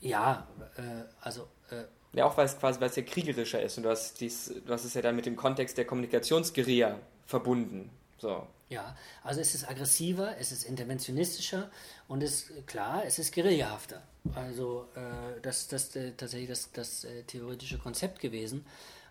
ja, 0.00 0.48
äh, 0.76 1.04
also 1.20 1.48
äh, 1.70 1.84
ja, 2.14 2.24
auch 2.24 2.36
weil 2.36 2.46
es 2.46 2.58
quasi 2.58 2.80
weil 2.80 2.90
es 2.90 2.96
ja 2.96 3.02
kriegerischer 3.02 3.62
ist 3.62 3.76
und 3.76 3.84
du 3.84 3.90
hast, 3.90 4.20
dies, 4.20 4.52
du 4.64 4.72
hast 4.72 4.84
es 4.84 4.94
ja 4.94 5.02
dann 5.02 5.16
mit 5.16 5.26
dem 5.26 5.36
Kontext 5.36 5.76
der 5.76 5.84
Kommunikationsguerilla 5.84 6.98
verbunden. 7.26 7.90
So. 8.18 8.46
Ja, 8.70 8.96
also 9.22 9.40
es 9.40 9.54
ist 9.54 9.68
aggressiver, 9.68 10.36
es 10.38 10.52
ist 10.52 10.64
interventionistischer 10.64 11.70
und 12.08 12.22
es 12.22 12.50
klar, 12.66 13.04
es 13.04 13.18
ist 13.18 13.34
guerillahafter. 13.34 14.02
Also 14.34 14.88
äh, 14.94 15.40
das 15.42 15.62
ist 15.62 15.72
das, 15.72 15.96
äh, 15.96 16.12
tatsächlich 16.16 16.48
das, 16.48 16.72
das 16.72 17.04
äh, 17.04 17.22
theoretische 17.24 17.78
Konzept 17.78 18.20
gewesen, 18.20 18.64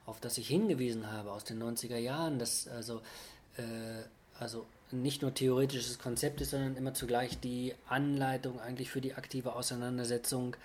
auf 0.05 0.19
das 0.19 0.37
ich 0.37 0.47
hingewiesen 0.47 1.11
habe 1.11 1.31
aus 1.31 1.43
den 1.43 1.61
90er 1.61 1.97
Jahren, 1.97 2.39
dass 2.39 2.67
also, 2.67 3.01
äh, 3.57 3.63
also 4.39 4.65
nicht 4.91 5.21
nur 5.21 5.33
theoretisches 5.33 5.99
Konzept 5.99 6.41
ist, 6.41 6.51
sondern 6.51 6.75
immer 6.75 6.93
zugleich 6.93 7.39
die 7.39 7.73
Anleitung 7.87 8.59
eigentlich 8.59 8.89
für 8.89 9.01
die 9.01 9.13
aktive 9.13 9.55
Auseinandersetzung 9.55 10.55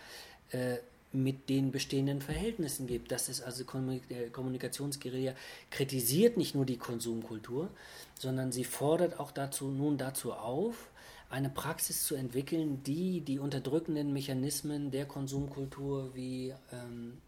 äh, 0.51 0.79
mit 1.13 1.49
den 1.49 1.71
bestehenden 1.71 2.21
Verhältnissen 2.21 2.87
gibt. 2.87 3.11
Das 3.11 3.29
ist 3.29 3.41
also 3.41 3.65
äh, 3.65 4.29
Kommunikationsguerilla 4.31 5.35
kritisiert 5.71 6.37
nicht 6.37 6.55
nur 6.55 6.67
die 6.67 6.77
Konsumkultur, 6.77 7.71
sondern 8.19 8.53
sie 8.53 8.65
fordert 8.65 9.19
auch 9.19 9.31
dazu, 9.31 9.69
nun 9.69 9.97
dazu 9.97 10.33
auf, 10.33 10.91
eine 11.31 11.51
Praxis 11.51 12.05
zu 12.05 12.15
entwickeln, 12.15 12.83
die 12.85 13.21
die 13.21 13.39
unterdrückenden 13.39 14.13
Mechanismen 14.13 14.91
der 14.91 15.05
Konsumkultur 15.05 16.15
wie 16.15 16.55
ähm, 16.73 17.19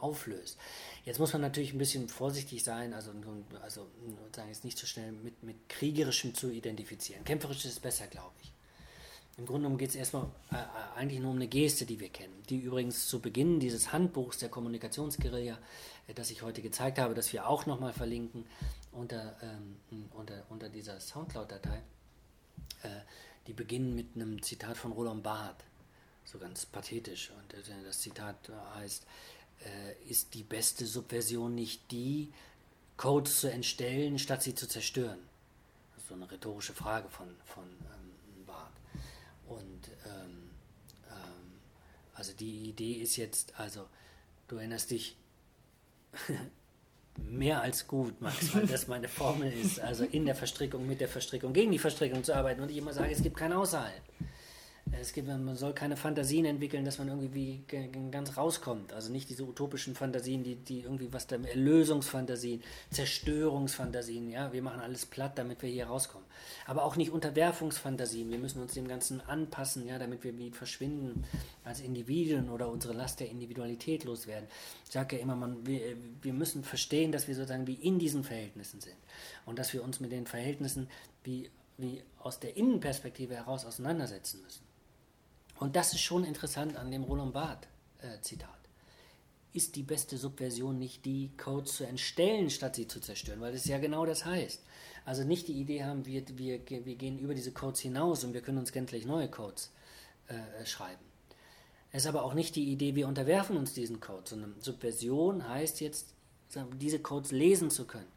auflöst. 0.00 0.58
Jetzt 1.04 1.18
muss 1.18 1.32
man 1.32 1.40
natürlich 1.40 1.72
ein 1.72 1.78
bisschen 1.78 2.08
vorsichtig 2.08 2.62
sein, 2.62 2.92
also, 2.92 3.10
also 3.62 3.86
sagen 4.36 4.48
jetzt 4.48 4.64
nicht 4.64 4.76
so 4.76 4.86
schnell 4.86 5.12
mit, 5.12 5.42
mit 5.42 5.68
kriegerischem 5.68 6.34
zu 6.34 6.50
identifizieren. 6.50 7.24
Kämpferisch 7.24 7.64
ist 7.64 7.80
besser, 7.80 8.06
glaube 8.06 8.34
ich. 8.42 8.52
Im 9.42 9.46
Grunde 9.46 9.62
genommen 9.62 9.78
geht 9.78 9.88
es 9.88 9.96
erstmal 9.96 10.26
äh, 10.52 10.54
äh, 10.54 10.58
eigentlich 10.94 11.18
nur 11.18 11.30
um 11.30 11.36
eine 11.36 11.48
Geste, 11.48 11.84
die 11.84 11.98
wir 11.98 12.10
kennen, 12.10 12.44
die 12.48 12.58
übrigens 12.58 13.08
zu 13.08 13.18
Beginn 13.18 13.58
dieses 13.58 13.92
Handbuchs 13.92 14.38
der 14.38 14.48
Kommunikationsguerilla, 14.48 15.58
äh, 16.06 16.14
das 16.14 16.30
ich 16.30 16.42
heute 16.42 16.62
gezeigt 16.62 17.00
habe, 17.00 17.14
das 17.14 17.32
wir 17.32 17.48
auch 17.48 17.66
nochmal 17.66 17.92
verlinken 17.92 18.46
unter, 18.92 19.34
ähm, 19.42 19.78
unter, 20.12 20.44
unter 20.48 20.68
dieser 20.68 21.00
Soundcloud-Datei, 21.00 21.82
äh, 22.84 22.88
die 23.48 23.52
beginnen 23.52 23.96
mit 23.96 24.14
einem 24.14 24.40
Zitat 24.44 24.76
von 24.76 24.92
Roland 24.92 25.24
Barth, 25.24 25.64
so 26.24 26.38
ganz 26.38 26.64
pathetisch. 26.64 27.32
Und 27.36 27.52
äh, 27.52 27.84
das 27.84 27.98
Zitat 27.98 28.48
heißt, 28.76 29.04
äh, 29.64 30.08
ist 30.08 30.34
die 30.34 30.44
beste 30.44 30.86
Subversion 30.86 31.52
nicht 31.52 31.90
die, 31.90 32.32
Codes 32.96 33.40
zu 33.40 33.50
entstellen, 33.50 34.20
statt 34.20 34.44
sie 34.44 34.54
zu 34.54 34.68
zerstören. 34.68 35.18
So 36.08 36.14
eine 36.14 36.30
rhetorische 36.30 36.74
Frage 36.74 37.08
von, 37.08 37.26
von 37.44 37.64
Barth. 37.80 37.91
Und 39.52 39.88
ähm, 40.06 40.50
ähm, 41.10 41.52
also 42.14 42.32
die 42.32 42.68
Idee 42.68 42.94
ist 42.94 43.16
jetzt, 43.16 43.58
also 43.58 43.86
du 44.48 44.56
erinnerst 44.56 44.90
dich 44.90 45.16
mehr 47.16 47.60
als 47.60 47.86
gut, 47.86 48.20
Max, 48.20 48.54
weil 48.54 48.66
das 48.66 48.88
meine 48.88 49.08
Formel 49.08 49.52
ist, 49.52 49.80
also 49.80 50.04
in 50.04 50.24
der 50.26 50.34
Verstrickung, 50.34 50.86
mit 50.86 51.00
der 51.00 51.08
Verstrickung, 51.08 51.52
gegen 51.52 51.72
die 51.72 51.78
Verstrickung 51.78 52.24
zu 52.24 52.34
arbeiten 52.34 52.60
und 52.60 52.70
ich 52.70 52.76
immer 52.76 52.92
sage, 52.92 53.12
es 53.12 53.22
gibt 53.22 53.36
kein 53.36 53.52
Außerhalb. 53.52 54.02
Es 55.00 55.12
gibt, 55.12 55.26
man 55.26 55.56
soll 55.56 55.72
keine 55.72 55.96
Fantasien 55.96 56.44
entwickeln, 56.44 56.84
dass 56.84 56.98
man 56.98 57.08
irgendwie 57.08 57.64
ganz 58.10 58.36
rauskommt. 58.36 58.92
Also 58.92 59.10
nicht 59.10 59.30
diese 59.30 59.44
utopischen 59.44 59.94
Fantasien, 59.94 60.44
die, 60.44 60.56
die 60.56 60.80
irgendwie 60.80 61.12
was 61.12 61.26
da, 61.26 61.36
Erlösungsfantasien, 61.36 62.62
Zerstörungsfantasien, 62.90 64.30
ja, 64.30 64.52
wir 64.52 64.62
machen 64.62 64.80
alles 64.80 65.06
platt, 65.06 65.38
damit 65.38 65.62
wir 65.62 65.70
hier 65.70 65.86
rauskommen. 65.86 66.26
Aber 66.66 66.84
auch 66.84 66.96
nicht 66.96 67.10
Unterwerfungsfantasien, 67.10 68.30
wir 68.30 68.38
müssen 68.38 68.60
uns 68.60 68.74
dem 68.74 68.86
Ganzen 68.86 69.20
anpassen, 69.22 69.86
ja, 69.86 69.98
damit 69.98 70.24
wir 70.24 70.36
wie 70.36 70.50
verschwinden 70.50 71.24
als 71.64 71.80
Individuen 71.80 72.50
oder 72.50 72.68
unsere 72.68 72.92
Last 72.92 73.20
der 73.20 73.30
Individualität 73.30 74.04
loswerden. 74.04 74.48
Ich 74.84 74.92
sage 74.92 75.16
ja 75.16 75.22
immer, 75.22 75.36
man, 75.36 75.66
wir, 75.66 75.96
wir 76.20 76.32
müssen 76.32 76.64
verstehen, 76.64 77.12
dass 77.12 77.28
wir 77.28 77.34
sozusagen 77.34 77.66
wie 77.66 77.74
in 77.74 77.98
diesen 77.98 78.24
Verhältnissen 78.24 78.80
sind 78.80 78.96
und 79.46 79.58
dass 79.58 79.72
wir 79.72 79.82
uns 79.82 80.00
mit 80.00 80.12
den 80.12 80.26
Verhältnissen 80.26 80.88
wie, 81.24 81.50
wie 81.78 82.02
aus 82.20 82.40
der 82.40 82.56
Innenperspektive 82.56 83.34
heraus 83.34 83.64
auseinandersetzen 83.64 84.42
müssen. 84.42 84.71
Und 85.58 85.76
das 85.76 85.92
ist 85.92 86.00
schon 86.00 86.24
interessant 86.24 86.76
an 86.76 86.90
dem 86.90 87.04
Roland 87.04 87.32
Barth-Zitat. 87.32 88.48
Äh, 88.48 89.56
ist 89.56 89.76
die 89.76 89.82
beste 89.82 90.16
Subversion 90.16 90.78
nicht 90.78 91.04
die, 91.04 91.30
Codes 91.36 91.76
zu 91.76 91.84
entstellen, 91.84 92.48
statt 92.48 92.74
sie 92.74 92.88
zu 92.88 93.00
zerstören? 93.00 93.40
Weil 93.40 93.54
es 93.54 93.66
ja 93.66 93.78
genau 93.78 94.06
das 94.06 94.24
heißt. 94.24 94.62
Also 95.04 95.24
nicht 95.24 95.48
die 95.48 95.60
Idee 95.60 95.84
haben, 95.84 96.06
wir, 96.06 96.24
wir, 96.38 96.60
wir 96.66 96.94
gehen 96.94 97.18
über 97.18 97.34
diese 97.34 97.52
Codes 97.52 97.80
hinaus 97.80 98.24
und 98.24 98.32
wir 98.32 98.40
können 98.40 98.58
uns 98.58 98.72
gänzlich 98.72 99.04
neue 99.04 99.28
Codes 99.28 99.70
äh, 100.28 100.64
schreiben. 100.64 101.02
Es 101.90 102.04
ist 102.04 102.08
aber 102.08 102.24
auch 102.24 102.32
nicht 102.32 102.56
die 102.56 102.70
Idee, 102.70 102.94
wir 102.94 103.06
unterwerfen 103.06 103.58
uns 103.58 103.74
diesen 103.74 104.00
Codes, 104.00 104.30
sondern 104.30 104.54
Subversion 104.60 105.46
heißt 105.46 105.80
jetzt, 105.82 106.14
diese 106.80 107.00
Codes 107.00 107.30
lesen 107.30 107.70
zu 107.70 107.86
können 107.86 108.08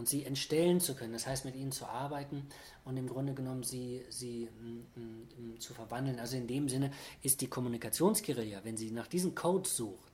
und 0.00 0.08
sie 0.08 0.24
entstellen 0.24 0.80
zu 0.80 0.94
können. 0.94 1.12
Das 1.12 1.26
heißt, 1.26 1.44
mit 1.44 1.54
ihnen 1.54 1.72
zu 1.72 1.84
arbeiten 1.84 2.46
und 2.86 2.96
im 2.96 3.06
Grunde 3.06 3.34
genommen 3.34 3.62
sie, 3.62 4.02
sie 4.08 4.48
m, 4.58 4.86
m, 4.96 5.28
m, 5.36 5.60
zu 5.60 5.74
verwandeln. 5.74 6.18
Also 6.18 6.38
in 6.38 6.46
dem 6.46 6.70
Sinne 6.70 6.90
ist 7.22 7.42
die 7.42 7.48
Kommunikationsguerilla, 7.48 8.60
wenn 8.64 8.78
sie 8.78 8.92
nach 8.92 9.06
diesen 9.06 9.34
Codes 9.34 9.76
sucht, 9.76 10.10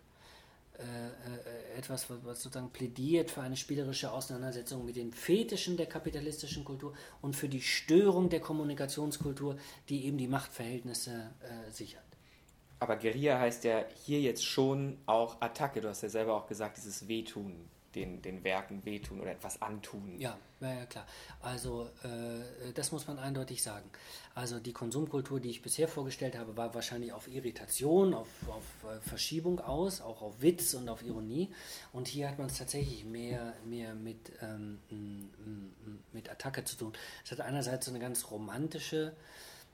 äh, 0.76 0.82
äh, 0.82 1.78
etwas, 1.78 2.10
was 2.10 2.42
sozusagen 2.42 2.70
plädiert 2.70 3.30
für 3.30 3.42
eine 3.42 3.56
spielerische 3.56 4.10
Auseinandersetzung 4.10 4.84
mit 4.84 4.96
den 4.96 5.12
Fetischen 5.12 5.76
der 5.76 5.86
kapitalistischen 5.86 6.64
Kultur 6.64 6.92
und 7.22 7.36
für 7.36 7.48
die 7.48 7.62
Störung 7.62 8.28
der 8.28 8.40
Kommunikationskultur, 8.40 9.56
die 9.88 10.04
eben 10.06 10.18
die 10.18 10.26
Machtverhältnisse 10.26 11.30
äh, 11.42 11.70
sichert. 11.70 12.02
Aber 12.80 12.96
Guerilla 12.96 13.38
heißt 13.38 13.62
ja 13.62 13.84
hier 14.04 14.20
jetzt 14.20 14.44
schon 14.44 14.98
auch 15.06 15.40
Attacke. 15.40 15.80
Du 15.80 15.88
hast 15.88 16.02
ja 16.02 16.08
selber 16.08 16.34
auch 16.34 16.48
gesagt, 16.48 16.76
dieses 16.76 17.06
Wehtun 17.06 17.70
den, 17.96 18.22
den 18.22 18.44
Werken 18.44 18.84
wehtun 18.84 19.20
oder 19.20 19.32
etwas 19.32 19.60
antun. 19.62 20.18
Ja, 20.18 20.36
ja, 20.60 20.86
klar. 20.86 21.06
Also 21.40 21.88
äh, 22.04 22.72
das 22.74 22.92
muss 22.92 23.06
man 23.06 23.18
eindeutig 23.18 23.62
sagen. 23.62 23.90
Also 24.34 24.60
die 24.60 24.72
Konsumkultur, 24.72 25.40
die 25.40 25.50
ich 25.50 25.62
bisher 25.62 25.88
vorgestellt 25.88 26.36
habe, 26.38 26.56
war 26.56 26.74
wahrscheinlich 26.74 27.12
auf 27.12 27.26
Irritation, 27.26 28.14
auf, 28.14 28.28
auf 28.48 28.64
äh, 28.84 29.00
Verschiebung 29.00 29.60
aus, 29.60 30.00
auch 30.00 30.22
auf 30.22 30.40
Witz 30.40 30.74
und 30.74 30.88
auf 30.88 31.02
Ironie. 31.02 31.50
Und 31.92 32.06
hier 32.06 32.28
hat 32.28 32.38
man 32.38 32.48
es 32.48 32.58
tatsächlich 32.58 33.04
mehr, 33.04 33.54
mehr 33.64 33.94
mit, 33.94 34.30
ähm, 34.42 34.78
mit 36.12 36.30
Attacke 36.30 36.64
zu 36.64 36.76
tun. 36.76 36.92
Es 37.24 37.32
hat 37.32 37.40
einerseits 37.40 37.86
so 37.86 37.92
eine 37.92 38.00
ganz 38.00 38.30
romantische 38.30 39.14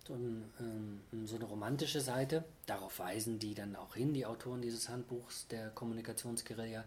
so, 0.06 0.14
ähm, 0.14 1.00
so, 1.24 1.36
eine 1.36 1.44
romantische 1.44 2.00
Seite. 2.00 2.44
Darauf 2.66 2.98
weisen 2.98 3.38
die 3.38 3.54
dann 3.54 3.76
auch 3.76 3.94
hin, 3.94 4.12
die 4.12 4.26
Autoren 4.26 4.60
dieses 4.60 4.88
Handbuchs 4.88 5.46
der 5.48 5.70
Kommunikationsguerilla. 5.70 6.84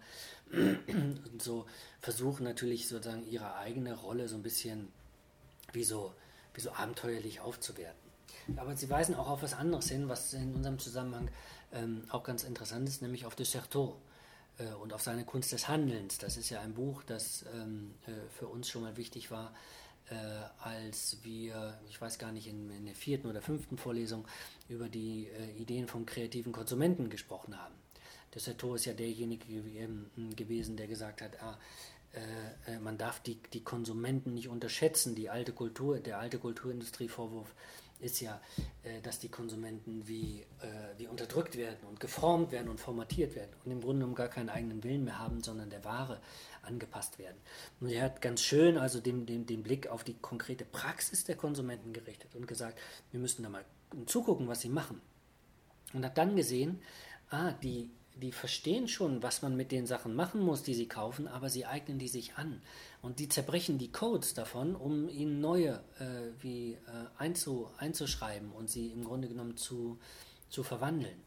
Und 0.51 1.41
so 1.41 1.65
versuchen 2.01 2.43
natürlich 2.43 2.87
sozusagen 2.87 3.27
ihre 3.29 3.55
eigene 3.55 3.95
Rolle 3.95 4.27
so 4.27 4.35
ein 4.35 4.43
bisschen 4.43 4.91
wie 5.73 5.83
so, 5.83 6.13
wie 6.53 6.61
so 6.61 6.71
abenteuerlich 6.71 7.41
aufzuwerten. 7.41 8.05
Aber 8.57 8.75
sie 8.75 8.89
weisen 8.89 9.15
auch 9.15 9.27
auf 9.27 9.43
was 9.43 9.53
anderes 9.53 9.89
hin, 9.89 10.07
was 10.07 10.33
in 10.33 10.53
unserem 10.53 10.79
Zusammenhang 10.79 11.29
ähm, 11.73 12.03
auch 12.09 12.23
ganz 12.23 12.43
interessant 12.43 12.87
ist, 12.87 13.01
nämlich 13.01 13.25
auf 13.25 13.35
de 13.35 13.45
Certeau 13.45 13.99
äh, 14.59 14.67
und 14.73 14.93
auf 14.93 15.01
seine 15.01 15.25
Kunst 15.25 15.51
des 15.51 15.67
Handelns. 15.67 16.17
Das 16.17 16.37
ist 16.37 16.49
ja 16.49 16.61
ein 16.61 16.73
Buch, 16.73 17.03
das 17.03 17.45
ähm, 17.53 17.95
äh, 18.07 18.11
für 18.37 18.47
uns 18.47 18.69
schon 18.69 18.83
mal 18.83 18.97
wichtig 18.97 19.31
war, 19.31 19.53
äh, 20.09 20.15
als 20.59 21.17
wir, 21.23 21.79
ich 21.89 21.99
weiß 21.99 22.19
gar 22.19 22.31
nicht, 22.31 22.47
in, 22.47 22.69
in, 22.69 22.85
der 22.85 22.95
vierten 22.95 23.27
oder 23.27 23.41
fünften 23.41 23.77
Vorlesung 23.77 24.27
über 24.69 24.89
die 24.89 25.27
äh, 25.27 25.51
Ideen 25.59 25.87
von 25.87 26.05
kreativen 26.05 26.51
Konsumenten 26.51 27.09
gesprochen 27.09 27.59
haben. 27.59 27.73
Der 28.35 28.41
Sato 28.41 28.75
ist 28.75 28.85
ja 28.85 28.93
derjenige 28.93 29.45
gewesen, 30.35 30.77
der 30.77 30.87
gesagt 30.87 31.21
hat, 31.21 31.41
ah, 31.41 31.57
äh, 32.15 32.73
äh, 32.73 32.79
man 32.79 32.97
darf 32.97 33.21
die, 33.21 33.39
die 33.53 33.63
Konsumenten 33.63 34.33
nicht 34.33 34.47
unterschätzen. 34.47 35.15
Die 35.15 35.29
alte 35.29 35.51
Kultur, 35.51 35.99
der 35.99 36.19
alte 36.19 36.37
Kulturindustrie-Vorwurf 36.37 37.53
ist 37.99 38.19
ja, 38.19 38.41
äh, 38.83 39.01
dass 39.01 39.19
die 39.19 39.29
Konsumenten 39.29 40.07
wie, 40.07 40.41
äh, 40.61 40.97
wie 40.97 41.07
unterdrückt 41.07 41.57
werden 41.57 41.79
und 41.87 41.99
geformt 41.99 42.51
werden 42.51 42.69
und 42.69 42.79
formatiert 42.79 43.35
werden 43.35 43.51
und 43.63 43.71
im 43.71 43.81
Grunde 43.81 43.99
genommen 43.99 44.15
gar 44.15 44.27
keinen 44.27 44.49
eigenen 44.49 44.83
Willen 44.83 45.05
mehr 45.05 45.19
haben, 45.19 45.41
sondern 45.41 45.69
der 45.69 45.83
Ware 45.83 46.21
angepasst 46.61 47.19
werden. 47.19 47.37
Und 47.79 47.89
er 47.89 48.03
hat 48.03 48.21
ganz 48.21 48.41
schön 48.41 48.77
also 48.77 48.99
den, 48.99 49.25
den, 49.25 49.45
den 49.45 49.63
Blick 49.63 49.87
auf 49.87 50.03
die 50.03 50.15
konkrete 50.15 50.65
Praxis 50.65 51.23
der 51.23 51.35
Konsumenten 51.35 51.93
gerichtet 51.93 52.35
und 52.35 52.47
gesagt, 52.47 52.79
wir 53.11 53.19
müssen 53.19 53.43
da 53.43 53.49
mal 53.49 53.65
zugucken, 54.05 54.47
was 54.47 54.61
sie 54.61 54.69
machen. 54.69 55.01
Und 55.93 56.03
hat 56.03 56.17
dann 56.17 56.35
gesehen, 56.35 56.81
ah, 57.29 57.51
die, 57.51 57.89
die 58.15 58.31
verstehen 58.31 58.87
schon, 58.87 59.21
was 59.23 59.41
man 59.41 59.55
mit 59.55 59.71
den 59.71 59.85
Sachen 59.85 60.15
machen 60.15 60.41
muss, 60.41 60.63
die 60.63 60.73
sie 60.73 60.87
kaufen, 60.87 61.27
aber 61.27 61.49
sie 61.49 61.65
eignen 61.65 61.99
die 61.99 62.07
sich 62.07 62.35
an. 62.35 62.61
Und 63.01 63.19
die 63.19 63.29
zerbrechen 63.29 63.77
die 63.77 63.91
Codes 63.91 64.33
davon, 64.33 64.75
um 64.75 65.09
ihnen 65.09 65.41
neue 65.41 65.83
äh, 65.99 66.31
wie, 66.41 66.73
äh, 66.73 66.77
einzu, 67.17 67.69
einzuschreiben 67.77 68.51
und 68.51 68.69
sie 68.69 68.87
im 68.87 69.03
Grunde 69.03 69.27
genommen 69.27 69.57
zu, 69.57 69.99
zu 70.49 70.63
verwandeln. 70.63 71.21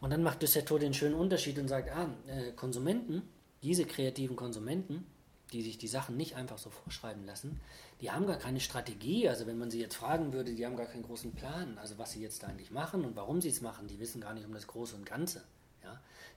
Und 0.00 0.10
dann 0.10 0.22
macht 0.22 0.42
Dussertot 0.42 0.82
den 0.82 0.94
schönen 0.94 1.14
Unterschied 1.14 1.58
und 1.58 1.68
sagt, 1.68 1.90
ah, 1.90 2.08
äh, 2.26 2.52
Konsumenten 2.52 3.22
diese 3.62 3.84
kreativen 3.84 4.36
Konsumenten, 4.36 5.06
die 5.52 5.62
sich 5.62 5.78
die 5.78 5.88
Sachen 5.88 6.16
nicht 6.16 6.36
einfach 6.36 6.58
so 6.58 6.70
vorschreiben 6.70 7.24
lassen, 7.24 7.60
die 8.00 8.10
haben 8.10 8.26
gar 8.26 8.36
keine 8.36 8.60
Strategie. 8.60 9.28
Also 9.28 9.46
wenn 9.46 9.58
man 9.58 9.70
sie 9.70 9.80
jetzt 9.80 9.96
fragen 9.96 10.32
würde, 10.32 10.54
die 10.54 10.64
haben 10.64 10.76
gar 10.76 10.86
keinen 10.86 11.02
großen 11.02 11.32
Plan, 11.34 11.78
also 11.78 11.98
was 11.98 12.12
sie 12.12 12.20
jetzt 12.20 12.44
eigentlich 12.44 12.70
machen 12.70 13.04
und 13.04 13.16
warum 13.16 13.40
sie 13.40 13.48
es 13.48 13.60
machen, 13.60 13.88
die 13.88 13.98
wissen 13.98 14.20
gar 14.20 14.34
nicht 14.34 14.46
um 14.46 14.52
das 14.52 14.66
Große 14.66 14.94
und 14.94 15.06
Ganze. 15.06 15.42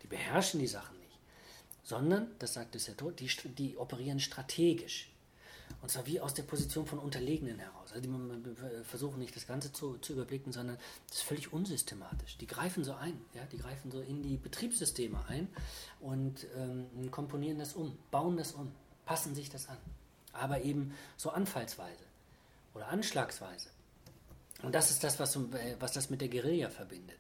Die 0.02 0.08
beherrschen 0.08 0.60
die 0.60 0.68
Sachen 0.68 0.98
nicht. 1.00 1.20
Sondern, 1.84 2.28
das 2.40 2.54
sagt 2.54 2.76
es 2.76 2.88
ja 2.88 2.94
tot, 2.94 3.20
die, 3.20 3.30
die 3.58 3.78
operieren 3.78 4.20
strategisch. 4.20 5.12
Und 5.82 5.90
zwar 5.90 6.06
wie 6.06 6.20
aus 6.20 6.34
der 6.34 6.44
Position 6.44 6.86
von 6.86 7.00
Unterlegenen 7.00 7.58
heraus. 7.60 7.92
Also 7.94 8.02
die 8.02 8.84
versuchen 8.84 9.20
nicht 9.20 9.36
das 9.36 9.48
Ganze 9.48 9.72
zu, 9.72 9.98
zu 9.98 10.14
überblicken, 10.14 10.52
sondern 10.52 10.78
das 11.08 11.18
ist 11.18 11.24
völlig 11.24 11.54
unsystematisch. 11.54 12.38
Die 12.38 12.48
greifen 12.48 12.84
so 12.84 12.94
ein, 12.94 13.20
ja? 13.34 13.44
die 13.52 13.58
greifen 13.58 13.92
so 13.92 14.02
in 14.02 14.22
die 14.22 14.38
Betriebssysteme 14.38 15.24
ein 15.28 15.48
und 16.00 16.46
ähm, 16.58 17.10
komponieren 17.10 17.58
das 17.58 17.74
um, 17.74 17.98
bauen 18.12 18.38
das 18.38 18.52
um, 18.52 18.72
passen 19.06 19.34
sich 19.34 19.50
das 19.50 19.70
an. 19.70 19.78
Aber 20.34 20.62
eben 20.62 20.94
so 21.18 21.30
anfallsweise 21.30 22.04
oder 22.74 22.88
anschlagsweise. 22.90 23.70
Und 24.62 24.76
das 24.76 24.92
ist 24.92 25.04
das, 25.04 25.20
was, 25.20 25.36
äh, 25.36 25.76
was 25.80 25.94
das 25.94 26.10
mit 26.10 26.22
der 26.22 26.30
Guerilla 26.30 26.70
verbindet. 26.70 27.18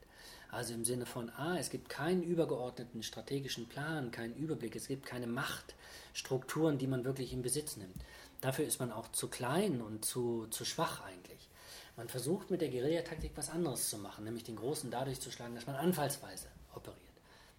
Also 0.51 0.73
im 0.73 0.83
Sinne 0.83 1.05
von, 1.05 1.29
ah, 1.29 1.57
es 1.57 1.69
gibt 1.69 1.87
keinen 1.87 2.23
übergeordneten 2.23 3.03
strategischen 3.03 3.67
Plan, 3.69 4.11
keinen 4.11 4.35
Überblick, 4.35 4.75
es 4.75 4.89
gibt 4.89 5.05
keine 5.05 5.27
Machtstrukturen, 5.27 6.77
die 6.77 6.87
man 6.87 7.05
wirklich 7.05 7.31
in 7.31 7.41
Besitz 7.41 7.77
nimmt. 7.77 7.95
Dafür 8.41 8.65
ist 8.65 8.79
man 8.79 8.91
auch 8.91 9.07
zu 9.13 9.29
klein 9.29 9.81
und 9.81 10.03
zu, 10.03 10.47
zu 10.49 10.65
schwach 10.65 11.03
eigentlich. 11.05 11.47
Man 11.95 12.09
versucht 12.09 12.51
mit 12.51 12.59
der 12.59 12.69
Guerillataktik 12.69 13.31
was 13.35 13.49
anderes 13.49 13.89
zu 13.89 13.97
machen, 13.97 14.25
nämlich 14.25 14.43
den 14.43 14.57
Großen 14.57 14.91
dadurch 14.91 15.21
zu 15.21 15.31
schlagen, 15.31 15.55
dass 15.55 15.67
man 15.67 15.75
anfallsweise 15.77 16.47
operiert. 16.75 16.99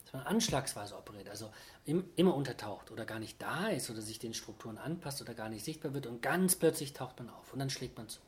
Dass 0.05 0.13
man 0.13 0.23
anschlagsweise 0.25 0.95
operiert, 0.97 1.31
also 1.31 1.51
im, 1.87 2.11
immer 2.17 2.35
untertaucht 2.35 2.91
oder 2.91 3.07
gar 3.07 3.21
nicht 3.21 3.41
da 3.41 3.69
ist 3.69 3.89
oder 3.89 4.03
sich 4.03 4.19
den 4.19 4.35
Strukturen 4.35 4.77
anpasst 4.77 5.23
oder 5.23 5.33
gar 5.33 5.49
nicht 5.49 5.65
sichtbar 5.65 5.95
wird 5.95 6.07
und 6.07 6.21
ganz 6.21 6.57
plötzlich 6.57 6.93
taucht 6.93 7.21
man 7.21 7.31
auf 7.31 7.53
und 7.55 7.59
dann 7.59 7.71
schlägt 7.71 7.97
man 7.97 8.09
zu. 8.11 8.21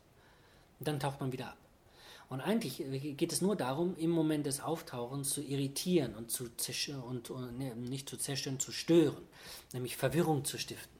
Und 0.78 0.88
dann 0.88 1.00
taucht 1.00 1.20
man 1.20 1.32
wieder 1.32 1.48
ab. 1.48 1.58
Und 2.28 2.40
eigentlich 2.40 2.82
geht 3.16 3.32
es 3.32 3.42
nur 3.42 3.56
darum, 3.56 3.96
im 3.96 4.10
Moment 4.10 4.46
des 4.46 4.60
Auftauchens 4.60 5.30
zu 5.30 5.42
irritieren 5.42 6.14
und, 6.14 6.30
zu 6.30 6.50
und, 7.06 7.30
und 7.30 7.58
ne, 7.58 7.76
nicht 7.76 8.08
zu 8.08 8.16
zerstören, 8.16 8.58
zu 8.58 8.72
stören, 8.72 9.22
nämlich 9.72 9.96
Verwirrung 9.96 10.44
zu 10.44 10.58
stiften. 10.58 10.94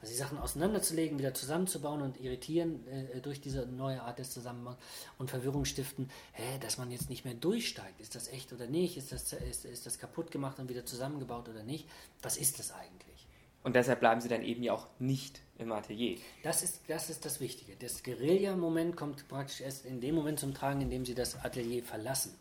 Also 0.00 0.14
die 0.14 0.18
Sachen 0.18 0.38
auseinanderzulegen, 0.38 1.18
wieder 1.18 1.32
zusammenzubauen 1.32 2.02
und 2.02 2.20
irritieren 2.20 2.84
äh, 2.88 3.20
durch 3.20 3.40
diese 3.40 3.66
neue 3.66 4.02
Art 4.02 4.18
des 4.18 4.32
Zusammenbaus 4.32 4.76
und 5.16 5.30
Verwirrung 5.30 5.64
stiften, 5.64 6.10
hä, 6.32 6.58
dass 6.60 6.76
man 6.76 6.90
jetzt 6.90 7.08
nicht 7.08 7.24
mehr 7.24 7.34
durchsteigt. 7.34 8.00
Ist 8.00 8.16
das 8.16 8.26
echt 8.26 8.52
oder 8.52 8.66
nicht? 8.66 8.96
Ist 8.96 9.12
das, 9.12 9.32
ist, 9.32 9.64
ist 9.64 9.86
das 9.86 9.98
kaputt 10.00 10.32
gemacht 10.32 10.58
und 10.58 10.68
wieder 10.68 10.84
zusammengebaut 10.84 11.48
oder 11.48 11.62
nicht? 11.62 11.88
Was 12.20 12.36
ist 12.36 12.58
das 12.58 12.72
eigentlich? 12.72 13.28
Und 13.62 13.76
deshalb 13.76 14.00
bleiben 14.00 14.20
sie 14.20 14.28
dann 14.28 14.42
eben 14.42 14.64
ja 14.64 14.72
auch 14.72 14.88
nicht 14.98 15.40
im 15.62 15.72
Atelier. 15.72 16.18
Das 16.42 16.62
ist, 16.62 16.82
das 16.88 17.10
ist 17.10 17.24
das 17.24 17.40
Wichtige. 17.40 17.74
Das 17.76 18.02
Guerilla-Moment 18.02 18.96
kommt 18.96 19.26
praktisch 19.28 19.60
erst 19.60 19.86
in 19.86 20.00
dem 20.00 20.14
Moment 20.14 20.38
zum 20.40 20.52
Tragen, 20.54 20.80
in 20.82 20.90
dem 20.90 21.04
sie 21.04 21.14
das 21.14 21.42
Atelier 21.44 21.82
verlassen. 21.82 22.34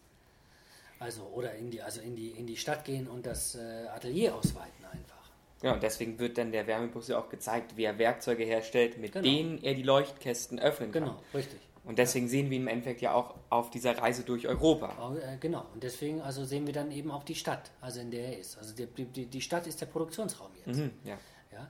Also, 0.99 1.23
oder 1.33 1.53
in 1.55 1.71
die, 1.71 1.81
also 1.81 1.99
in 2.01 2.15
die, 2.15 2.29
in 2.29 2.45
die 2.45 2.57
Stadt 2.57 2.85
gehen 2.85 3.07
und 3.07 3.25
das 3.25 3.55
äh, 3.55 3.87
Atelier 3.87 4.35
ausweiten 4.35 4.85
einfach. 4.85 5.15
Ja, 5.63 5.73
und 5.73 5.81
deswegen 5.83 6.19
wird 6.19 6.37
dann 6.37 6.51
der 6.51 6.67
Wärmebus 6.67 7.07
ja 7.07 7.19
auch 7.19 7.29
gezeigt, 7.29 7.75
wie 7.77 7.83
er 7.85 7.97
Werkzeuge 7.97 8.43
herstellt, 8.43 8.97
mit 8.99 9.13
Genau. 9.13 9.23
denen 9.23 9.63
er 9.63 9.73
die 9.73 9.83
Leuchtkästen 9.83 10.59
öffnen 10.59 10.91
kann. 10.91 11.03
Genau, 11.03 11.21
richtig. 11.33 11.59
Und 11.83 11.97
deswegen 11.97 12.27
sehen 12.27 12.51
wir 12.51 12.57
im 12.57 12.67
Endeffekt 12.67 13.01
ja 13.01 13.13
auch 13.15 13.33
auf 13.49 13.71
dieser 13.71 13.97
Reise 13.97 14.21
durch 14.23 14.47
Europa. 14.47 15.15
Äh, 15.15 15.37
Genau, 15.39 15.65
und 15.73 15.81
deswegen 15.81 16.21
also 16.21 16.45
sehen 16.45 16.67
wir 16.67 16.73
dann 16.73 16.91
eben 16.91 17.09
auch 17.09 17.23
die 17.23 17.33
Stadt, 17.33 17.71
also 17.81 17.99
in 17.99 18.11
der 18.11 18.27
er 18.33 18.39
ist. 18.39 18.57
Also 18.59 18.75
die, 18.75 18.85
die, 18.85 19.25
die 19.25 19.41
Stadt 19.41 19.65
ist 19.65 19.81
der 19.81 19.87
Produktionsraum 19.87 20.51
jetzt. 20.63 20.77
Mhm, 20.77 20.91
ja. 21.03 21.17
Ja, 21.51 21.69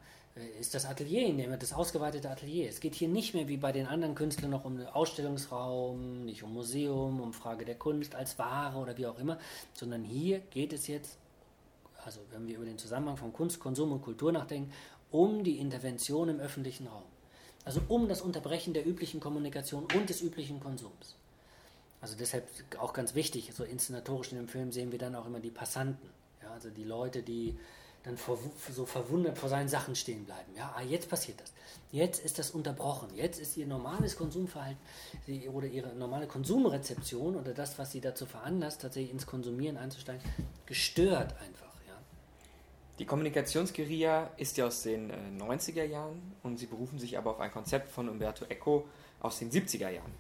ist 0.60 0.74
das 0.74 0.86
Atelier, 0.86 1.26
in 1.26 1.38
dem 1.38 1.58
das 1.58 1.74
ausgeweitete 1.74 2.30
Atelier. 2.30 2.70
Es 2.70 2.80
geht 2.80 2.96
hier 2.96 3.08
nicht 3.08 3.34
mehr 3.34 3.48
wie 3.48 3.58
bei 3.58 3.72
den 3.72 3.88
anderen 3.88 4.16
Künstlern 4.16 4.52
noch 4.52 4.66
um 4.66 4.78
den 4.78 4.88
Ausstellungsraum, 4.88 6.26
nicht 6.26 6.44
um 6.44 6.54
Museum, 6.54 7.22
um 7.22 7.34
Frage 7.34 7.66
der 7.66 7.76
Kunst 7.76 8.16
als 8.16 8.38
Ware 8.40 8.78
oder 8.78 8.98
wie 8.98 9.08
auch 9.08 9.20
immer, 9.20 9.40
sondern 9.74 10.04
hier 10.04 10.40
geht 10.52 10.74
es 10.74 10.88
jetzt, 10.88 11.18
also 12.06 12.20
wenn 12.32 12.48
wir 12.48 12.56
über 12.56 12.66
den 12.66 12.78
Zusammenhang 12.78 13.18
von 13.18 13.34
Kunst, 13.34 13.60
Konsum 13.60 13.92
und 13.92 14.02
Kultur 14.02 14.32
nachdenken, 14.32 14.72
um 15.12 15.44
die 15.44 15.58
Intervention 15.60 16.30
im 16.30 16.40
öffentlichen 16.40 16.88
Raum. 16.88 17.04
Also 17.64 17.82
um 17.88 18.08
das 18.08 18.22
Unterbrechen 18.22 18.74
der 18.74 18.88
üblichen 18.88 19.20
Kommunikation 19.20 19.86
und 19.96 20.10
des 20.10 20.22
üblichen 20.22 20.60
Konsums. 20.60 21.16
Also 22.02 22.16
deshalb 22.18 22.48
auch 22.80 22.94
ganz 22.94 23.14
wichtig, 23.14 23.52
so 23.54 23.64
inszenatorisch 23.64 24.32
in 24.32 24.38
dem 24.38 24.48
Film 24.48 24.72
sehen 24.72 24.92
wir 24.92 24.98
dann 24.98 25.16
auch 25.16 25.28
immer 25.28 25.40
die 25.40 25.52
Passanten, 25.52 26.10
ja, 26.42 26.50
also 26.52 26.70
die 26.70 26.84
Leute, 26.84 27.22
die 27.22 27.56
dann 28.04 28.18
vor, 28.18 28.38
so 28.74 28.86
verwundert 28.86 29.38
vor 29.38 29.50
seinen 29.50 29.68
Sachen 29.68 29.96
stehen 29.96 30.26
bleiben. 30.26 30.54
Ja, 30.56 30.74
ah, 30.76 30.82
jetzt 30.82 31.10
passiert 31.10 31.40
das. 31.40 31.52
Jetzt 31.92 32.24
ist 32.24 32.40
das 32.40 32.52
unterbrochen. 32.52 33.10
Jetzt 33.16 33.40
ist 33.40 33.58
ihr 33.58 33.68
normales 33.68 34.16
Konsumverhalten 34.16 34.80
oder 35.54 35.68
ihre 35.68 35.94
normale 35.94 36.26
Konsumrezeption 36.26 37.36
oder 37.36 37.54
das, 37.54 37.78
was 37.78 37.92
sie 37.92 38.02
dazu 38.02 38.26
veranlasst, 38.26 38.82
tatsächlich 38.82 39.12
ins 39.12 39.26
Konsumieren 39.26 39.78
einzusteigen, 39.78 40.24
gestört 40.66 41.36
einfach. 41.42 41.74
Ja. 41.88 41.98
Die 42.98 43.06
Kommunikationsguerilla 43.06 44.32
ist 44.38 44.58
ja 44.58 44.68
aus 44.68 44.84
den 44.84 45.10
äh, 45.10 45.44
90er 45.44 45.84
Jahren 45.84 46.34
und 46.44 46.58
sie 46.58 46.68
berufen 46.68 46.98
sich 46.98 47.18
aber 47.18 47.32
auf 47.32 47.40
ein 47.40 47.52
Konzept 47.52 47.92
von 47.92 48.08
Umberto 48.10 48.46
Eco 48.46 48.88
aus 49.20 49.40
den 49.40 49.52
70er 49.52 49.90
Jahren. 49.90 50.14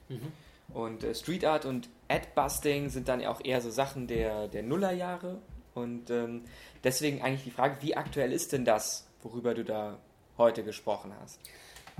Und 0.73 1.03
äh, 1.03 1.15
Street 1.15 1.45
Art 1.45 1.65
und 1.65 1.89
Ad-Busting 2.07 2.89
sind 2.89 3.07
dann 3.07 3.23
auch 3.25 3.43
eher 3.43 3.61
so 3.61 3.69
Sachen 3.71 4.07
der, 4.07 4.47
der 4.47 4.63
Nullerjahre. 4.63 5.39
Und 5.73 6.09
ähm, 6.09 6.43
deswegen 6.83 7.21
eigentlich 7.21 7.43
die 7.43 7.51
Frage, 7.51 7.77
wie 7.81 7.95
aktuell 7.95 8.33
ist 8.33 8.51
denn 8.51 8.65
das, 8.65 9.07
worüber 9.21 9.53
du 9.53 9.63
da 9.63 9.99
heute 10.37 10.63
gesprochen 10.63 11.13
hast? 11.21 11.39